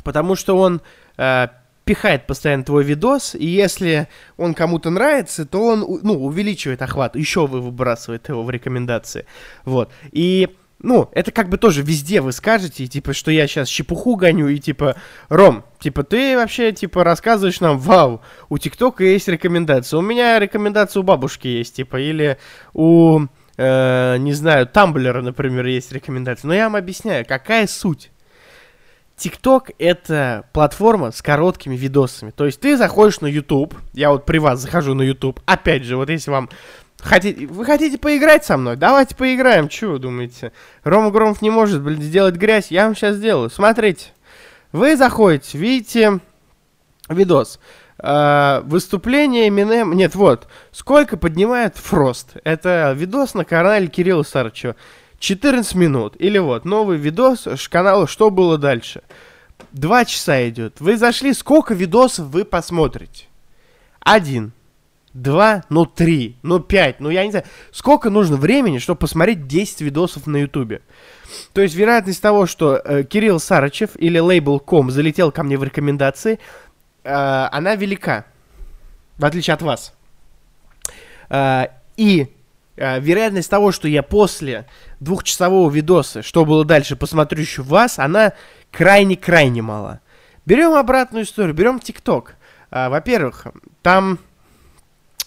потому 0.02 0.36
что 0.36 0.56
он 0.56 0.82
а, 1.16 1.50
пихает 1.84 2.26
постоянно 2.26 2.64
твой 2.64 2.84
видос, 2.84 3.34
и 3.34 3.46
если 3.46 4.08
он 4.36 4.54
кому-то 4.54 4.90
нравится, 4.90 5.46
то 5.46 5.62
он, 5.62 6.00
ну, 6.02 6.24
увеличивает 6.24 6.82
охват, 6.82 7.16
еще 7.16 7.46
вы 7.46 7.60
выбрасывает 7.60 8.28
его 8.28 8.42
в 8.42 8.50
рекомендации, 8.50 9.26
вот, 9.64 9.90
и 10.10 10.56
ну, 10.84 11.08
это 11.12 11.32
как 11.32 11.48
бы 11.48 11.56
тоже 11.56 11.82
везде 11.82 12.20
вы 12.20 12.32
скажете, 12.32 12.86
типа, 12.86 13.12
что 13.12 13.30
я 13.30 13.46
сейчас 13.46 13.68
чепуху 13.68 14.16
гоню, 14.16 14.48
и 14.48 14.58
типа, 14.58 14.96
Ром, 15.28 15.64
типа, 15.80 16.04
ты 16.04 16.36
вообще, 16.36 16.72
типа, 16.72 17.02
рассказываешь 17.02 17.60
нам, 17.60 17.78
вау, 17.78 18.20
у 18.48 18.58
ТикТока 18.58 19.02
есть 19.02 19.26
рекомендация. 19.26 19.98
У 19.98 20.02
меня 20.02 20.38
рекомендация 20.38 21.00
у 21.00 21.02
бабушки 21.02 21.48
есть, 21.48 21.76
типа, 21.76 22.00
или 22.00 22.38
у, 22.74 23.20
э, 23.56 24.16
не 24.18 24.32
знаю, 24.34 24.66
Тамблера, 24.66 25.22
например, 25.22 25.66
есть 25.66 25.90
рекомендация. 25.90 26.48
Но 26.48 26.54
я 26.54 26.64
вам 26.64 26.76
объясняю, 26.76 27.24
какая 27.26 27.66
суть. 27.66 28.10
ТикТок— 29.16 29.70
это 29.78 30.46
платформа 30.52 31.12
с 31.12 31.22
короткими 31.22 31.76
видосами. 31.76 32.30
То 32.30 32.46
есть 32.46 32.60
ты 32.60 32.76
заходишь 32.76 33.20
на 33.20 33.26
YouTube, 33.26 33.74
я 33.92 34.10
вот 34.10 34.26
при 34.26 34.38
вас 34.38 34.60
захожу 34.60 34.94
на 34.94 35.02
YouTube, 35.02 35.40
опять 35.46 35.84
же, 35.84 35.96
вот 35.96 36.10
если 36.10 36.30
вам 36.30 36.50
Хотите, 37.00 37.46
вы 37.46 37.64
хотите 37.64 37.98
поиграть 37.98 38.44
со 38.44 38.56
мной? 38.56 38.76
Давайте 38.76 39.14
поиграем. 39.14 39.68
Чего 39.68 39.92
вы 39.92 39.98
думаете? 39.98 40.52
Рома 40.84 41.10
Громов 41.10 41.42
не 41.42 41.50
может, 41.50 41.82
блин, 41.82 42.00
сделать 42.00 42.36
грязь. 42.36 42.70
Я 42.70 42.86
вам 42.86 42.96
сейчас 42.96 43.16
сделаю. 43.16 43.50
Смотрите. 43.50 44.06
Вы 44.72 44.96
заходите, 44.96 45.58
видите 45.58 46.20
видос. 47.08 47.60
Uh, 47.96 48.62
выступление 48.62 49.46
Eminem... 49.46 49.94
Нет, 49.94 50.16
вот. 50.16 50.48
Сколько 50.72 51.16
поднимает 51.16 51.76
Фрост? 51.76 52.36
Это 52.42 52.92
видос 52.96 53.34
на 53.34 53.44
канале 53.44 53.86
Кирилла 53.86 54.24
Сарычева. 54.24 54.74
14 55.20 55.74
минут. 55.76 56.16
Или 56.18 56.38
вот, 56.38 56.64
новый 56.64 56.98
видос 56.98 57.46
канала 57.70 58.08
«Что 58.08 58.30
было 58.30 58.58
дальше?» 58.58 59.02
Два 59.72 60.04
часа 60.04 60.48
идет. 60.48 60.80
Вы 60.80 60.96
зашли, 60.96 61.32
сколько 61.32 61.74
видосов 61.74 62.26
вы 62.26 62.44
посмотрите? 62.44 63.26
Один. 64.00 64.52
Два, 65.14 65.62
ну 65.70 65.86
три, 65.86 66.36
ну 66.42 66.60
пять, 66.60 67.00
ну 67.00 67.08
я 67.08 67.24
не 67.24 67.30
знаю, 67.30 67.46
сколько 67.70 68.10
нужно 68.10 68.36
времени, 68.36 68.78
чтобы 68.78 68.98
посмотреть 68.98 69.46
10 69.46 69.80
видосов 69.80 70.26
на 70.26 70.38
ютубе. 70.38 70.82
То 71.52 71.62
есть 71.62 71.74
вероятность 71.74 72.20
того, 72.20 72.46
что 72.46 72.76
э, 72.76 73.04
Кирилл 73.04 73.40
Сарычев 73.40 73.90
или 73.96 74.20
Label.com 74.20 74.90
залетел 74.90 75.32
ко 75.32 75.42
мне 75.44 75.56
в 75.56 75.64
рекомендации, 75.64 76.38
э, 77.04 77.10
она 77.10 77.76
велика, 77.76 78.26
в 79.16 79.24
отличие 79.24 79.54
от 79.54 79.62
вас. 79.62 79.94
Э, 81.30 81.66
и 81.96 82.28
э, 82.76 83.00
вероятность 83.00 83.50
того, 83.50 83.70
что 83.70 83.86
я 83.86 84.02
после 84.02 84.66
двухчасового 84.98 85.70
видоса, 85.70 86.22
что 86.22 86.44
было 86.44 86.64
дальше, 86.64 86.96
посмотрю 86.96 87.40
еще 87.40 87.62
вас, 87.62 87.98
она 88.00 88.32
крайне-крайне 88.72 89.62
мала. 89.62 90.00
Берем 90.44 90.72
обратную 90.74 91.24
историю, 91.24 91.54
берем 91.54 91.78
ТикТок. 91.78 92.34
Э, 92.70 92.88
во-первых, 92.88 93.46
там 93.82 94.18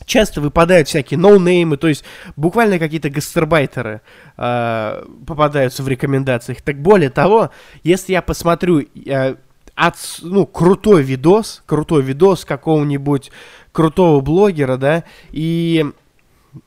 часто 0.08 0.42
выпадают 0.42 0.88
всякие 0.88 1.20
ноунеймы, 1.20 1.78
то 1.78 1.88
есть 1.88 2.04
буквально 2.36 2.80
какие-то 2.80 3.12
гастарбайтеры 3.12 4.02
э, 4.38 5.04
попадаются 5.28 5.84
в 5.84 5.88
рекомендациях. 5.88 6.62
Так 6.64 6.82
более 6.82 7.12
того, 7.12 7.52
если 7.84 8.14
я 8.14 8.24
посмотрю 8.24 8.80
э, 8.80 9.36
от, 9.76 9.96
ну, 10.24 10.48
крутой 10.48 11.04
видос, 11.04 11.62
крутой 11.68 12.02
видос 12.02 12.46
какого-нибудь 12.46 13.32
крутого 13.72 14.22
блогера, 14.22 14.78
да, 14.78 15.04
и 15.30 15.86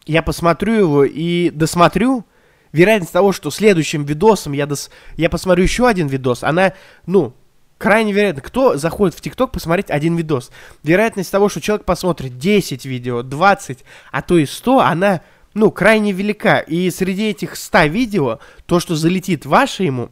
я 0.06 0.22
посмотрю 0.22 0.74
его 0.74 1.04
и 1.04 1.50
досмотрю, 1.50 2.24
вероятность 2.72 3.12
того, 3.12 3.32
что 3.32 3.50
следующим 3.50 4.04
видосом 4.04 4.52
я, 4.52 4.66
дос... 4.66 4.90
я 5.16 5.28
посмотрю 5.28 5.64
еще 5.64 5.88
один 5.88 6.06
видос, 6.06 6.44
она, 6.44 6.74
ну, 7.06 7.34
крайне 7.80 8.12
вероятно. 8.12 8.42
Кто 8.42 8.76
заходит 8.76 9.16
в 9.16 9.22
ТикТок 9.22 9.52
посмотреть 9.52 9.90
один 9.90 10.14
видос? 10.14 10.50
Вероятность 10.82 11.32
того, 11.32 11.48
что 11.48 11.62
человек 11.62 11.86
посмотрит 11.86 12.36
10 12.36 12.84
видео, 12.84 13.22
20, 13.22 13.84
а 14.12 14.22
то 14.22 14.36
и 14.36 14.44
100, 14.44 14.80
она, 14.80 15.22
ну, 15.54 15.70
крайне 15.70 16.12
велика. 16.12 16.58
И 16.58 16.90
среди 16.90 17.30
этих 17.30 17.56
100 17.56 17.84
видео, 17.84 18.38
то, 18.66 18.80
что 18.80 18.96
залетит 18.96 19.46
ваше 19.46 19.84
ему, 19.84 20.10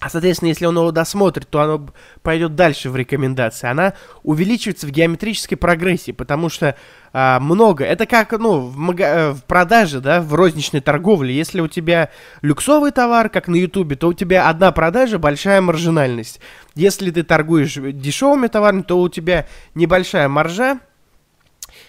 а, 0.00 0.08
соответственно, 0.08 0.48
если 0.48 0.64
он 0.64 0.78
его 0.78 0.92
досмотрит, 0.92 1.48
то 1.50 1.60
оно 1.60 1.86
пойдет 2.22 2.54
дальше 2.54 2.88
в 2.88 2.96
рекомендации. 2.96 3.68
Она 3.68 3.92
увеличивается 4.22 4.86
в 4.86 4.90
геометрической 4.90 5.58
прогрессии, 5.58 6.12
потому 6.12 6.48
что 6.48 6.74
а, 7.12 7.38
много. 7.38 7.84
Это 7.84 8.06
как, 8.06 8.32
ну, 8.32 8.60
в, 8.60 8.78
мага- 8.78 9.04
э, 9.04 9.30
в 9.32 9.44
продаже, 9.44 10.00
да, 10.00 10.22
в 10.22 10.32
розничной 10.32 10.80
торговле. 10.80 11.34
Если 11.34 11.60
у 11.60 11.68
тебя 11.68 12.08
люксовый 12.40 12.92
товар, 12.92 13.28
как 13.28 13.46
на 13.46 13.56
Ютубе, 13.56 13.94
то 13.94 14.08
у 14.08 14.14
тебя 14.14 14.48
одна 14.48 14.72
продажа, 14.72 15.18
большая 15.18 15.60
маржинальность. 15.60 16.40
Если 16.74 17.10
ты 17.10 17.22
торгуешь 17.22 17.74
дешевыми 17.74 18.46
товарами, 18.46 18.80
то 18.80 18.98
у 18.98 19.08
тебя 19.10 19.46
небольшая 19.74 20.28
маржа, 20.28 20.80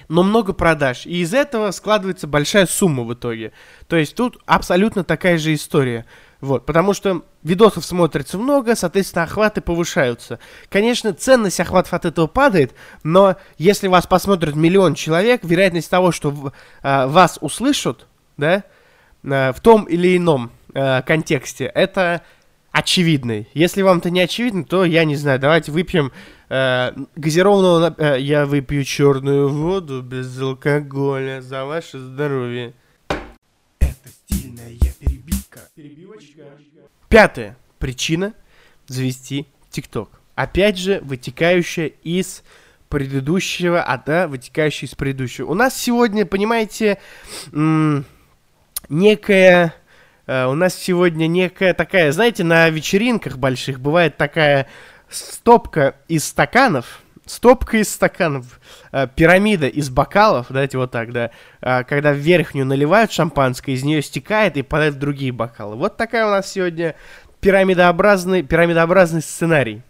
но 0.10 0.24
много 0.24 0.52
продаж. 0.52 1.06
И 1.06 1.22
из 1.22 1.34
этого 1.34 1.72
складывается 1.72 2.28
большая 2.28 2.66
сумма 2.66 3.04
в 3.04 3.14
итоге. 3.14 3.54
То 3.88 3.96
есть 3.96 4.16
тут 4.16 4.38
абсолютно 4.46 5.06
такая 5.06 5.38
же 5.38 5.54
история. 5.54 6.06
Вот, 6.42 6.66
потому 6.66 6.94
что 6.94 7.24
видосов 7.44 7.86
смотрится 7.86 8.40
много, 8.40 8.76
соответственно, 8.76 9.24
охваты 9.24 9.62
повышаются. 9.62 10.40
Конечно, 10.70 11.14
ценность 11.14 11.60
охватов 11.60 11.94
от 11.94 12.06
этого 12.06 12.26
падает, 12.26 12.74
но 13.04 13.36
если 13.60 13.88
вас 13.88 14.08
посмотрит 14.08 14.56
миллион 14.56 14.96
человек, 14.96 15.42
вероятность 15.44 15.90
того, 15.90 16.12
что 16.12 16.52
э, 16.82 17.06
вас 17.06 17.38
услышат, 17.42 18.08
да, 18.38 18.64
э, 19.24 19.54
в 19.54 19.60
том 19.62 19.84
или 19.84 20.18
ином 20.18 20.52
э, 20.74 21.04
контексте, 21.04 21.66
это 21.66 22.24
очевидный. 22.72 23.48
Если 23.54 23.84
вам 23.84 24.00
это 24.00 24.10
не 24.10 24.22
очевидно, 24.22 24.64
то 24.64 24.84
я 24.84 25.06
не 25.06 25.16
знаю, 25.16 25.40
давайте 25.40 25.72
выпьем 25.72 26.12
э, 26.50 26.92
газированного... 27.16 27.94
Э, 28.00 28.20
я 28.20 28.48
выпью 28.48 28.84
черную 28.84 29.48
воду 29.48 30.02
без 30.02 30.42
алкоголя 30.42 31.42
за 31.42 31.66
ваше 31.66 32.00
здоровье. 32.00 32.74
Пятая 37.12 37.58
причина 37.78 38.34
завести 38.88 39.46
ТикТок. 39.70 40.22
Опять 40.36 40.78
же, 40.78 41.02
вытекающая 41.04 41.88
из 41.88 42.42
предыдущего, 42.88 43.84
а 43.84 43.98
да, 43.98 44.28
вытекающая 44.28 44.88
из 44.88 44.96
предыдущего. 44.96 45.52
У 45.52 45.54
нас 45.54 45.76
сегодня, 45.76 46.26
понимаете, 46.26 46.98
некая 48.90 49.74
Uh, 50.28 50.50
у 50.50 50.54
нас 50.54 50.76
сегодня 50.76 51.26
некая 51.26 51.74
такая, 51.74 52.12
знаете, 52.12 52.44
на 52.44 52.70
вечеринках 52.70 53.38
больших 53.38 53.80
бывает 53.82 54.18
такая 54.18 54.68
стопка 55.10 55.96
из 56.08 56.26
стаканов, 56.26 57.02
стопка 57.26 57.78
из 57.78 57.90
стаканов, 57.92 58.60
uh, 58.92 59.10
пирамида 59.16 59.68
из 59.68 59.90
бокалов, 59.90 60.48
давайте 60.50 60.78
вот 60.78 60.92
так, 60.92 61.12
да, 61.12 61.32
uh, 61.62 61.84
когда 61.84 62.14
в 62.14 62.18
верхнюю 62.18 62.66
наливают 62.66 63.12
шампанское, 63.12 63.74
из 63.74 63.84
нее 63.84 64.02
стекает 64.02 64.58
и 64.58 64.62
падает 64.62 64.96
в 64.96 65.00
другие 65.00 65.32
бокалы. 65.32 65.76
Вот 65.76 65.98
такая 65.98 66.26
у 66.26 66.30
нас 66.30 66.52
сегодня 66.52 66.96
пирамидообразный, 67.40 68.44
пирамидообразный 68.44 69.22
сценарий. 69.22 69.82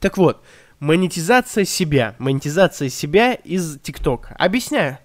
Так 0.00 0.16
вот, 0.16 0.42
монетизация 0.80 1.64
себя, 1.64 2.14
монетизация 2.18 2.88
себя 2.88 3.34
из 3.34 3.78
ТикТока. 3.80 4.34
Объясняю. 4.38 4.98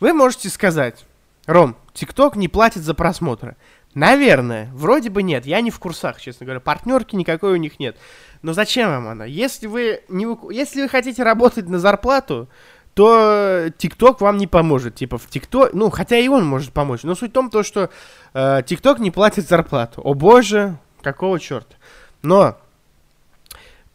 Вы 0.00 0.12
можете 0.12 0.48
сказать, 0.48 1.04
Ром, 1.46 1.76
ТикТок 1.92 2.36
не 2.36 2.48
платит 2.48 2.82
за 2.82 2.94
просмотры. 2.94 3.56
Наверное, 3.94 4.70
вроде 4.72 5.10
бы 5.10 5.22
нет, 5.22 5.44
я 5.44 5.60
не 5.60 5.70
в 5.70 5.78
курсах, 5.78 6.20
честно 6.20 6.46
говоря, 6.46 6.60
партнерки 6.60 7.14
никакой 7.14 7.52
у 7.52 7.56
них 7.56 7.78
нет. 7.78 7.96
Но 8.42 8.52
зачем 8.52 8.90
вам 8.90 9.08
она? 9.08 9.24
Если 9.24 9.66
вы, 9.66 10.02
не, 10.08 10.26
если 10.52 10.82
вы 10.82 10.88
хотите 10.88 11.22
работать 11.22 11.68
на 11.68 11.78
зарплату, 11.78 12.48
то 12.94 13.68
ТикТок 13.78 14.20
вам 14.20 14.36
не 14.36 14.46
поможет. 14.46 14.96
Типа 14.96 15.16
в 15.16 15.26
ТикТок, 15.26 15.72
ну, 15.72 15.90
хотя 15.90 16.18
и 16.18 16.28
он 16.28 16.44
может 16.44 16.72
помочь. 16.72 17.04
Но 17.04 17.14
суть 17.14 17.30
в 17.30 17.34
том, 17.34 17.50
то, 17.50 17.62
что 17.62 17.90
э, 18.34 18.62
ТикТок 18.66 18.98
не 18.98 19.10
платит 19.10 19.48
зарплату. 19.48 20.02
О 20.04 20.14
боже, 20.14 20.76
какого 21.02 21.38
черта. 21.40 21.76
Но 22.22 22.58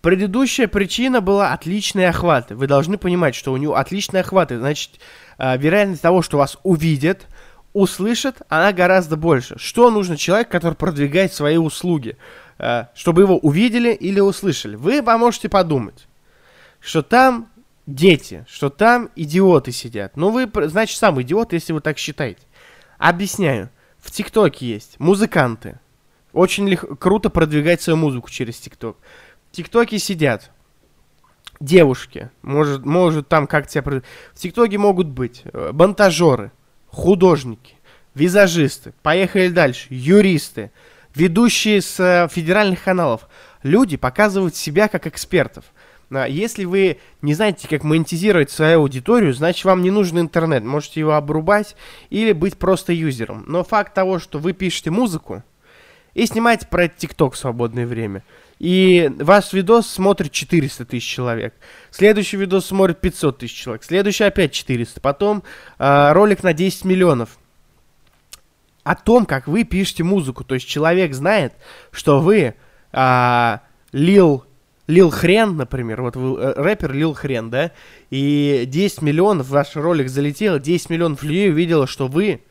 предыдущая 0.02 0.68
причина 0.68 1.22
была 1.22 1.54
отличные 1.54 2.10
охваты. 2.10 2.56
Вы 2.56 2.68
должны 2.68 2.98
понимать, 2.98 3.36
что 3.36 3.54
у 3.54 3.58
него 3.58 3.76
отличные 3.76 4.22
охваты. 4.22 4.58
Значит, 4.58 4.92
э, 5.38 5.58
вероятность 5.58 6.02
того, 6.02 6.22
что 6.22 6.38
вас 6.38 6.58
увидят, 6.64 7.28
услышат, 7.74 8.42
она 8.50 8.72
гораздо 8.74 9.18
больше. 9.18 9.60
Что 9.60 9.92
нужно 9.92 10.18
человеку, 10.18 10.52
который 10.52 10.74
продвигает 10.74 11.34
свои 11.34 11.58
услуги? 11.58 12.18
Э, 12.60 12.86
чтобы 12.96 13.22
его 13.22 13.38
увидели 13.38 13.94
или 13.94 14.20
услышали. 14.20 14.76
Вы 14.76 15.04
поможете 15.04 15.48
подумать, 15.50 16.08
что 16.80 17.02
там 17.04 17.50
дети, 17.86 18.46
что 18.50 18.70
там 18.70 19.10
идиоты 19.16 19.72
сидят. 19.72 20.18
Ну, 20.18 20.32
вы, 20.32 20.50
значит, 20.68 20.98
сам 20.98 21.22
идиот, 21.22 21.54
если 21.54 21.74
вы 21.74 21.82
так 21.82 21.98
считаете. 21.98 22.42
Объясняю. 22.98 23.70
В 24.00 24.12
ТикТоке 24.12 24.66
есть 24.68 25.00
музыканты. 25.00 25.80
Очень 26.34 26.68
лег- 26.68 26.98
круто 26.98 27.30
продвигать 27.30 27.82
свою 27.82 27.98
музыку 27.98 28.30
через 28.30 28.58
ТикТок. 28.60 28.98
В 29.52 29.56
ТикТоке 29.56 30.00
сидят 30.00 30.52
девушки. 31.60 32.30
Может, 32.42 32.86
может 32.86 33.28
там 33.28 33.48
как 33.48 33.68
тебя... 33.68 33.84
В 33.84 34.02
ТикТоке 34.40 34.78
могут 34.78 35.08
быть 35.08 35.44
э, 35.46 35.72
бантажеры, 35.74 36.52
художники, 36.88 37.76
визажисты, 38.14 38.94
поехали 39.04 39.50
дальше, 39.50 39.88
юристы, 39.90 40.72
ведущие 41.18 41.82
с 41.82 42.00
э, 42.00 42.28
федеральных 42.32 42.84
каналов. 42.84 43.28
Люди 43.64 43.98
показывают 43.98 44.56
себя 44.56 44.88
как 44.88 45.08
экспертов. 45.08 45.66
Если 46.10 46.64
вы 46.64 47.00
не 47.22 47.34
знаете, 47.34 47.68
как 47.68 47.84
монетизировать 47.84 48.50
свою 48.50 48.80
аудиторию, 48.80 49.34
значит 49.34 49.66
вам 49.66 49.82
не 49.82 49.92
нужен 49.92 50.20
интернет. 50.20 50.64
Можете 50.64 51.02
его 51.02 51.16
обрубать 51.16 51.76
или 52.10 52.32
быть 52.32 52.58
просто 52.58 52.94
юзером. 52.94 53.44
Но 53.46 53.66
факт 53.66 53.94
того, 53.94 54.18
что 54.20 54.40
вы 54.40 54.54
пишете 54.54 54.90
музыку 54.90 55.44
и 56.14 56.26
снимаете 56.26 56.66
про 56.68 56.88
ТикТок 56.88 57.34
в 57.34 57.38
свободное 57.38 57.86
время, 57.86 58.24
и 58.58 59.12
ваш 59.20 59.54
видос 59.54 59.88
смотрит 59.88 60.32
400 60.32 60.86
тысяч 60.86 61.08
человек. 61.08 61.54
Следующий 61.92 62.38
видос 62.38 62.68
смотрит 62.68 63.02
500 63.02 63.40
тысяч 63.40 63.56
человек. 63.56 63.84
Следующий 63.84 64.24
опять 64.24 64.54
400. 64.54 65.02
Потом 65.02 65.44
э, 65.78 66.12
ролик 66.14 66.42
на 66.42 66.54
10 66.54 66.86
миллионов. 66.86 67.38
О 68.88 68.96
том, 68.96 69.26
как 69.26 69.48
вы 69.48 69.66
пишете 69.66 70.04
музыку. 70.04 70.46
То 70.46 70.56
есть 70.56 70.66
человек 70.66 71.14
знает, 71.14 71.54
что 71.92 72.22
вы 72.22 72.56
э, 72.94 73.58
Лил, 73.92 74.46
Лил 74.88 75.10
Хрен, 75.10 75.58
например. 75.58 76.02
Вот 76.02 76.16
вы 76.16 76.40
э, 76.40 76.54
рэпер 76.56 76.94
Лил 76.94 77.14
Хрен, 77.14 77.50
да? 77.50 77.72
И 78.12 78.64
10 78.66 79.02
миллионов, 79.02 79.50
ваш 79.50 79.76
ролик 79.76 80.08
залетел, 80.08 80.58
10 80.58 80.90
миллионов 80.90 81.22
людей 81.24 81.50
увидело, 81.50 81.86
что 81.86 82.08
вы 82.08 82.42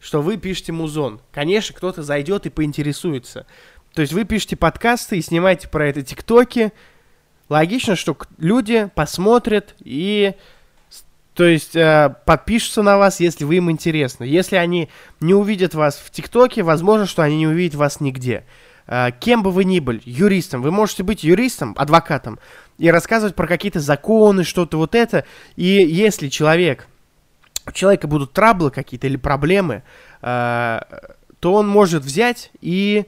что 0.00 0.22
вы 0.22 0.36
пишете 0.36 0.72
музон. 0.72 1.20
Конечно, 1.32 1.74
кто-то 1.74 2.02
зайдет 2.02 2.46
и 2.46 2.50
поинтересуется. 2.50 3.46
То 3.94 4.02
есть 4.02 4.12
вы 4.12 4.24
пишете 4.24 4.56
подкасты 4.56 5.18
и 5.18 5.22
снимаете 5.22 5.68
про 5.68 5.88
это 5.88 6.02
тиктоки. 6.02 6.72
Логично, 7.48 7.94
что 7.94 8.16
люди 8.38 8.90
посмотрят 8.94 9.74
и 9.78 10.34
то 11.36 11.44
есть 11.44 11.76
э, 11.76 12.14
подпишутся 12.24 12.82
на 12.82 12.96
вас, 12.96 13.20
если 13.20 13.44
вы 13.44 13.56
им 13.56 13.70
интересны. 13.70 14.24
Если 14.24 14.56
они 14.56 14.88
не 15.20 15.34
увидят 15.34 15.74
вас 15.74 15.96
в 15.96 16.10
ТикТоке, 16.10 16.62
возможно, 16.62 17.04
что 17.04 17.22
они 17.22 17.36
не 17.36 17.46
увидят 17.46 17.74
вас 17.74 18.00
нигде. 18.00 18.44
э, 18.86 19.10
кем 19.20 19.42
бы 19.42 19.50
вы 19.50 19.64
ни 19.64 19.78
были, 19.80 20.00
юристом, 20.04 20.62
вы 20.62 20.70
можете 20.70 21.02
быть 21.02 21.24
юристом, 21.24 21.74
адвокатом, 21.76 22.38
и 22.78 22.90
рассказывать 22.90 23.34
про 23.34 23.46
какие-то 23.46 23.80
законы, 23.80 24.44
что-то 24.44 24.78
вот 24.78 24.94
это, 24.94 25.26
и 25.56 25.64
если 25.64 26.28
человек, 26.28 26.86
у 27.66 27.72
человека 27.72 28.08
будут 28.08 28.32
траблы 28.32 28.70
какие-то 28.70 29.06
или 29.06 29.16
проблемы, 29.16 29.82
э, 30.22 30.80
то 31.40 31.52
он 31.52 31.68
может 31.68 32.02
взять 32.02 32.50
и 32.62 33.04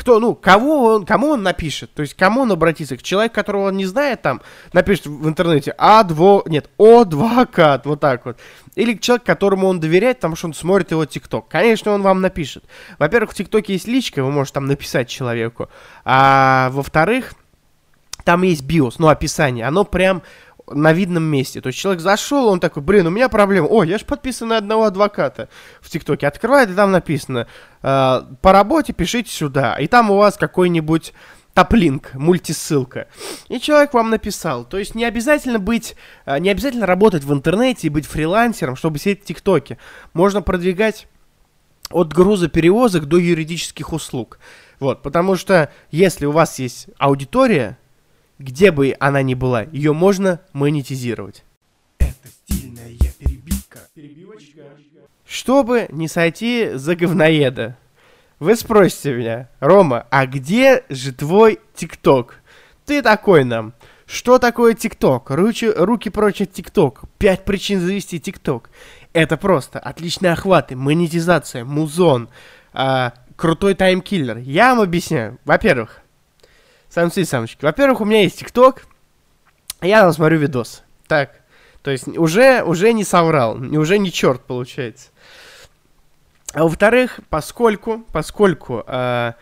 кто, 0.00 0.18
ну, 0.18 0.34
кого 0.34 0.94
он, 0.94 1.04
кому 1.04 1.28
он 1.28 1.42
напишет, 1.42 1.92
то 1.92 2.00
есть 2.00 2.14
кому 2.14 2.40
он 2.40 2.52
обратится, 2.52 2.96
к 2.96 3.02
человеку, 3.02 3.34
которого 3.34 3.68
он 3.68 3.76
не 3.76 3.84
знает, 3.84 4.22
там, 4.22 4.40
напишет 4.72 5.06
в 5.06 5.28
интернете 5.28 5.74
адво, 5.76 6.42
нет, 6.46 6.70
адвокат, 6.78 7.84
вот 7.84 8.00
так 8.00 8.24
вот, 8.24 8.38
или 8.76 8.94
к 8.94 9.02
человеку, 9.02 9.26
которому 9.26 9.66
он 9.68 9.78
доверяет, 9.78 10.16
потому 10.16 10.36
что 10.36 10.46
он 10.46 10.54
смотрит 10.54 10.90
его 10.92 11.04
ТикТок. 11.04 11.48
Конечно, 11.48 11.92
он 11.92 12.00
вам 12.00 12.22
напишет. 12.22 12.64
Во-первых, 12.98 13.32
в 13.32 13.34
ТикТоке 13.34 13.74
есть 13.74 13.86
личка, 13.86 14.24
вы 14.24 14.30
можете 14.30 14.54
там 14.54 14.64
написать 14.64 15.06
человеку, 15.06 15.68
а 16.06 16.70
во-вторых, 16.72 17.34
там 18.24 18.42
есть 18.42 18.62
биос, 18.62 18.98
ну, 18.98 19.08
описание, 19.08 19.66
оно 19.66 19.84
прям 19.84 20.22
на 20.70 20.92
видном 20.92 21.24
месте. 21.24 21.60
То 21.60 21.68
есть 21.68 21.78
человек 21.78 22.00
зашел, 22.00 22.48
он 22.48 22.60
такой, 22.60 22.82
блин, 22.82 23.06
у 23.06 23.10
меня 23.10 23.28
проблема. 23.28 23.66
О, 23.66 23.84
я 23.84 23.98
же 23.98 24.04
подписан 24.04 24.48
на 24.48 24.56
одного 24.56 24.84
адвоката 24.84 25.48
в 25.80 25.90
ТикТоке. 25.90 26.26
Открывает, 26.26 26.70
и 26.70 26.74
там 26.74 26.92
написано, 26.92 27.46
э, 27.82 28.22
по 28.40 28.52
работе 28.52 28.92
пишите 28.92 29.30
сюда. 29.30 29.76
И 29.76 29.86
там 29.86 30.10
у 30.10 30.16
вас 30.16 30.36
какой-нибудь 30.36 31.12
топлинк, 31.54 32.14
мультисылка. 32.14 33.08
И 33.48 33.60
человек 33.60 33.92
вам 33.92 34.10
написал. 34.10 34.64
То 34.64 34.78
есть 34.78 34.94
не 34.94 35.04
обязательно 35.04 35.58
быть, 35.58 35.96
э, 36.26 36.38
не 36.38 36.50
обязательно 36.50 36.86
работать 36.86 37.24
в 37.24 37.32
интернете 37.32 37.88
и 37.88 37.90
быть 37.90 38.06
фрилансером, 38.06 38.76
чтобы 38.76 38.98
сидеть 38.98 39.22
в 39.22 39.26
ТикТоке. 39.26 39.78
Можно 40.12 40.42
продвигать 40.42 41.08
от 41.90 42.12
груза 42.12 42.48
перевозок 42.48 43.06
до 43.06 43.18
юридических 43.18 43.92
услуг. 43.92 44.38
Вот, 44.78 45.02
потому 45.02 45.36
что 45.36 45.70
если 45.90 46.24
у 46.24 46.30
вас 46.30 46.58
есть 46.58 46.86
аудитория, 46.98 47.78
где 48.40 48.72
бы 48.72 48.96
она 48.98 49.22
ни 49.22 49.34
была, 49.34 49.62
ее 49.64 49.92
можно 49.92 50.40
монетизировать. 50.52 51.44
Это 51.98 52.28
стильная 52.28 52.90
перебивка. 53.18 53.80
Перебивочка. 53.94 54.62
Чтобы 55.26 55.86
не 55.90 56.08
сойти 56.08 56.70
за 56.74 56.96
говноеда, 56.96 57.76
вы 58.38 58.56
спросите 58.56 59.14
меня, 59.14 59.48
Рома, 59.60 60.06
а 60.10 60.26
где 60.26 60.84
же 60.88 61.12
твой 61.12 61.60
ТикТок? 61.74 62.40
Ты 62.86 63.02
такой 63.02 63.44
нам. 63.44 63.74
Что 64.06 64.38
такое 64.38 64.74
ТикТок? 64.74 65.30
Руки, 65.30 65.70
руки 65.70 66.08
прочь 66.08 66.40
от 66.40 66.52
ТикТок. 66.52 67.02
Пять 67.18 67.44
причин 67.44 67.80
завести 67.80 68.18
ТикТок. 68.18 68.70
Это 69.12 69.36
просто 69.36 69.78
отличные 69.78 70.32
охваты, 70.32 70.74
монетизация, 70.74 71.64
музон, 71.64 72.28
э, 72.72 73.10
крутой 73.36 73.74
таймкиллер. 73.74 74.38
Я 74.38 74.74
вам 74.74 74.82
объясняю. 74.82 75.38
Во-первых, 75.44 76.00
самцы 76.90 77.22
и 77.22 77.24
самочки. 77.24 77.64
Во-первых, 77.64 78.00
у 78.00 78.04
меня 78.04 78.22
есть 78.22 78.40
ТикТок, 78.40 78.84
я 79.80 80.02
там 80.02 80.12
смотрю 80.12 80.38
видос. 80.38 80.82
Так, 81.06 81.40
то 81.82 81.90
есть 81.90 82.06
уже, 82.08 82.62
уже 82.62 82.92
не 82.92 83.04
соврал, 83.04 83.54
уже 83.56 83.98
не 83.98 84.12
черт 84.12 84.42
получается. 84.42 85.08
А 86.52 86.64
во-вторых, 86.64 87.20
поскольку, 87.30 88.04
поскольку 88.12 88.84
э, 88.86 89.32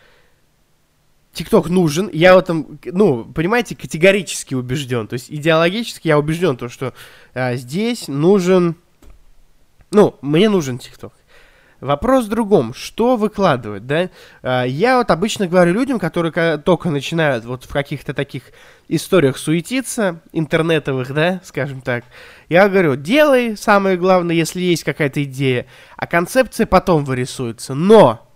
нужен, 1.69 2.09
я 2.13 2.35
в 2.35 2.39
этом, 2.39 2.79
ну, 2.85 3.25
понимаете, 3.25 3.75
категорически 3.75 4.53
убежден. 4.53 5.07
То 5.07 5.15
есть 5.15 5.31
идеологически 5.31 6.07
я 6.07 6.19
убежден, 6.19 6.55
то, 6.55 6.69
что 6.69 6.93
э, 7.33 7.55
здесь 7.55 8.07
нужен, 8.07 8.75
ну, 9.91 10.17
мне 10.21 10.49
нужен 10.49 10.77
ТикТок. 10.77 11.13
Вопрос 11.81 12.25
в 12.25 12.29
другом, 12.29 12.73
что 12.73 13.15
выкладывать, 13.15 13.87
да? 13.87 14.09
А, 14.41 14.63
я 14.63 14.97
вот 14.97 15.11
обычно 15.11 15.47
говорю 15.47 15.73
людям, 15.73 15.97
которые 15.97 16.57
только 16.57 16.89
начинают 16.89 17.45
вот 17.45 17.63
в 17.63 17.71
каких-то 17.71 18.13
таких 18.13 18.43
историях 18.89 19.37
суетиться, 19.37 20.19
интернетовых, 20.33 21.13
да, 21.13 21.39
скажем 21.43 21.81
так, 21.81 22.03
я 22.49 22.67
говорю, 22.67 22.95
делай, 22.95 23.55
самое 23.55 23.95
главное, 23.95 24.35
если 24.35 24.59
есть 24.61 24.83
какая-то 24.83 25.23
идея, 25.23 25.67
а 25.95 26.05
концепция 26.05 26.65
потом 26.65 27.05
вырисуется. 27.05 27.73
Но 27.75 28.27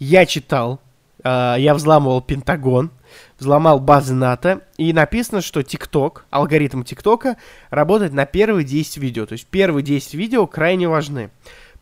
я 0.00 0.26
читал, 0.26 0.80
а, 1.22 1.56
я 1.56 1.74
взламывал 1.74 2.20
Пентагон, 2.20 2.90
взломал 3.38 3.80
базы 3.80 4.14
НАТО, 4.14 4.62
и 4.76 4.92
написано, 4.92 5.40
что 5.40 5.62
ТикТок, 5.62 6.24
алгоритм 6.30 6.82
ТикТока, 6.82 7.36
работает 7.70 8.12
на 8.12 8.26
первые 8.26 8.64
10 8.64 8.96
видео. 8.98 9.26
То 9.26 9.32
есть 9.34 9.46
первые 9.46 9.84
10 9.84 10.14
видео 10.14 10.46
крайне 10.46 10.88
важны. 10.88 11.30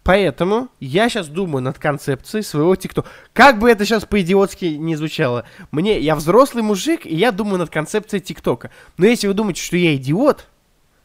Поэтому 0.09 0.71
я 0.81 1.11
сейчас 1.11 1.29
думаю 1.29 1.61
над 1.62 1.79
концепцией 1.79 2.42
своего 2.42 2.75
ТикТока. 2.75 3.11
Как 3.35 3.59
бы 3.59 3.71
это 3.71 3.85
сейчас 3.85 4.07
по-идиотски 4.07 4.64
не 4.64 4.97
звучало. 4.97 5.44
Мне, 5.71 6.01
я 6.01 6.16
взрослый 6.16 6.62
мужик, 6.62 7.05
и 7.05 7.14
я 7.14 7.31
думаю 7.31 7.59
над 7.59 7.68
концепцией 7.68 8.23
ТикТока. 8.23 8.71
Но 8.97 9.05
если 9.05 9.27
вы 9.27 9.35
думаете, 9.35 9.61
что 9.61 9.77
я 9.77 9.94
идиот, 9.97 10.47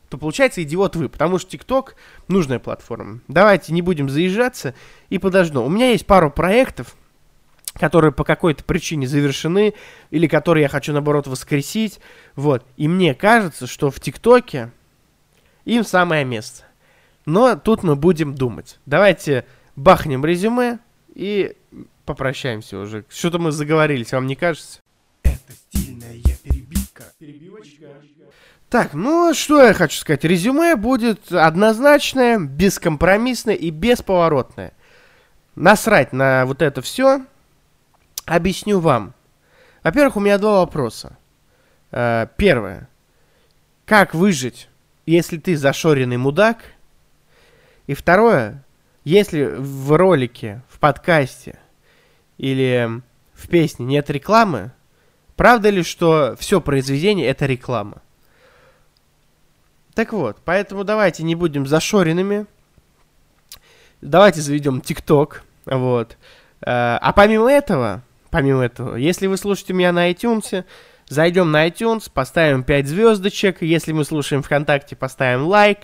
то 0.08 0.18
получается 0.18 0.64
идиот 0.64 0.96
вы, 0.96 1.10
потому 1.10 1.38
что 1.38 1.52
ТикТок 1.52 1.98
нужная 2.30 2.60
платформа. 2.60 3.20
Давайте 3.28 3.74
не 3.74 3.82
будем 3.82 4.10
заезжаться 4.10 4.74
и 5.10 5.18
подожду. 5.18 5.64
У 5.64 5.70
меня 5.70 5.90
есть 5.90 6.06
пару 6.06 6.32
проектов, 6.32 6.96
которые 7.74 8.14
по 8.14 8.24
какой-то 8.24 8.64
причине 8.64 9.06
завершены, 9.06 9.74
или 10.12 10.28
которые 10.28 10.62
я 10.62 10.70
хочу, 10.70 10.94
наоборот, 10.94 11.28
воскресить. 11.28 12.00
Вот. 12.38 12.64
И 12.78 12.88
мне 12.88 13.14
кажется, 13.16 13.68
что 13.68 13.92
в 13.92 14.00
ТикТоке 14.00 14.72
им 15.66 15.84
самое 15.84 16.24
место. 16.24 16.64
Но 17.26 17.56
тут 17.56 17.84
мы 17.84 17.96
будем 17.96 18.36
думать. 18.36 18.80
Давайте 18.86 19.46
бахнем 19.76 20.26
резюме 20.26 20.80
и 21.14 21.56
попрощаемся 22.06 22.78
уже. 22.80 23.06
Что-то 23.10 23.40
мы 23.40 23.52
заговорились, 23.52 24.12
вам 24.12 24.28
не 24.28 24.36
кажется? 24.36 24.80
Это 25.24 25.54
стильная 25.54 26.18
перебивка. 26.44 27.04
Перебивочка. 27.18 27.88
Так, 28.70 28.94
ну 28.94 29.34
что 29.34 29.64
я 29.64 29.74
хочу 29.74 30.00
сказать. 30.00 30.24
Резюме 30.24 30.76
будет 30.76 31.32
однозначное, 31.32 32.40
бескомпромиссное 32.40 33.56
и 33.56 33.70
бесповоротное. 33.70 34.74
Насрать 35.56 36.12
на 36.12 36.46
вот 36.46 36.62
это 36.62 36.82
все. 36.82 37.26
Объясню 38.26 38.80
вам. 38.80 39.14
Во-первых, 39.84 40.18
у 40.18 40.20
меня 40.20 40.38
два 40.40 40.60
вопроса. 40.60 41.18
Э, 41.92 42.28
первое. 42.38 42.90
Как 43.86 44.16
выжить, 44.16 44.70
если 45.06 45.38
ты 45.38 45.56
зашоренный 45.56 46.18
мудак– 46.18 46.64
и 47.88 47.94
второе, 47.94 48.64
если 49.04 49.44
в 49.44 49.96
ролике, 49.98 50.62
в 50.70 50.80
подкасте 50.80 51.60
или 52.38 53.02
в 53.34 53.48
песне 53.48 53.86
нет 53.86 54.10
рекламы, 54.10 54.72
правда 55.36 55.70
ли, 55.70 55.84
что 55.84 56.36
все 56.40 56.62
произведение 56.62 57.28
это 57.28 57.46
реклама? 57.46 58.02
Так 59.94 60.14
вот, 60.14 60.38
поэтому 60.44 60.84
давайте 60.84 61.24
не 61.24 61.36
будем 61.36 61.68
зашоренными. 61.68 62.48
Давайте 64.02 64.42
заведем 64.42 64.82
ТикТок. 64.82 65.44
Вот. 65.66 66.18
Э, 66.62 66.98
а 67.00 67.14
помимо 67.14 67.52
этого, 67.52 68.02
помимо 68.30 68.64
этого, 68.64 68.96
если 68.96 69.28
вы 69.28 69.38
слушаете 69.38 69.74
меня 69.74 69.92
на 69.92 70.12
iTunes, 70.12 70.66
Зайдем 71.10 71.52
на 71.52 71.68
iTunes, 71.68 72.10
поставим 72.12 72.64
5 72.64 72.88
звездочек. 72.88 73.62
Если 73.62 73.92
мы 73.92 74.06
слушаем 74.06 74.42
ВКонтакте, 74.42 74.96
поставим 74.96 75.48
лайк. 75.48 75.80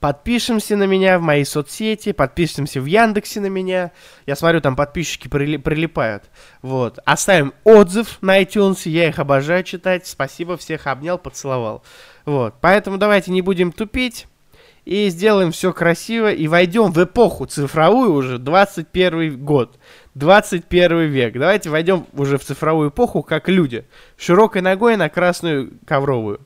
Подпишемся 0.00 0.76
на 0.76 0.84
меня 0.84 1.18
в 1.18 1.22
моей 1.22 1.44
соцсети. 1.44 2.12
Подпишемся 2.12 2.80
в 2.80 2.84
Яндексе 2.84 3.40
на 3.40 3.46
меня. 3.46 3.92
Я 4.26 4.36
смотрю, 4.36 4.60
там 4.60 4.76
подписчики 4.76 5.28
прилипают. 5.28 6.24
Вот. 6.62 6.98
Оставим 7.04 7.52
отзыв 7.64 8.18
на 8.20 8.40
iTunes. 8.42 8.88
Я 8.88 9.08
их 9.08 9.18
обожаю 9.18 9.64
читать. 9.64 10.06
Спасибо, 10.06 10.56
всех 10.56 10.86
обнял, 10.86 11.18
поцеловал. 11.18 11.82
Вот. 12.24 12.54
Поэтому 12.60 12.98
давайте 12.98 13.30
не 13.30 13.42
будем 13.42 13.72
тупить. 13.72 14.26
И 14.88 15.10
сделаем 15.10 15.52
все 15.52 15.74
красиво. 15.74 16.32
И 16.32 16.48
войдем 16.48 16.92
в 16.92 17.04
эпоху 17.04 17.44
цифровую 17.44 18.10
уже. 18.10 18.38
21 18.38 19.44
год. 19.44 19.78
21 20.14 21.10
век. 21.10 21.34
Давайте 21.34 21.68
войдем 21.68 22.06
уже 22.14 22.38
в 22.38 22.44
цифровую 22.44 22.88
эпоху, 22.88 23.22
как 23.22 23.50
люди. 23.50 23.84
Широкой 24.16 24.62
ногой 24.62 24.96
на 24.96 25.10
красную 25.10 25.74
ковровую. 25.86 26.40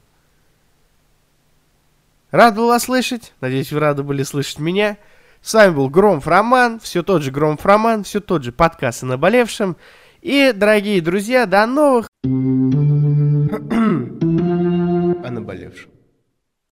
Рад 2.32 2.56
был 2.56 2.66
вас 2.66 2.82
слышать. 2.82 3.32
Надеюсь, 3.40 3.70
вы 3.70 3.78
рады 3.78 4.02
были 4.02 4.24
слышать 4.24 4.58
меня. 4.58 4.96
С 5.40 5.54
вами 5.54 5.76
был 5.76 5.88
Громф 5.88 6.26
Роман. 6.26 6.80
Все 6.80 7.04
тот 7.04 7.22
же 7.22 7.30
Громф 7.30 7.64
Роман. 7.64 8.02
Все 8.02 8.18
тот 8.18 8.42
же 8.42 8.50
подкаст 8.50 9.04
о 9.04 9.06
наболевшем. 9.06 9.76
И, 10.20 10.52
дорогие 10.52 11.00
друзья, 11.00 11.46
до 11.46 11.64
новых... 11.66 12.08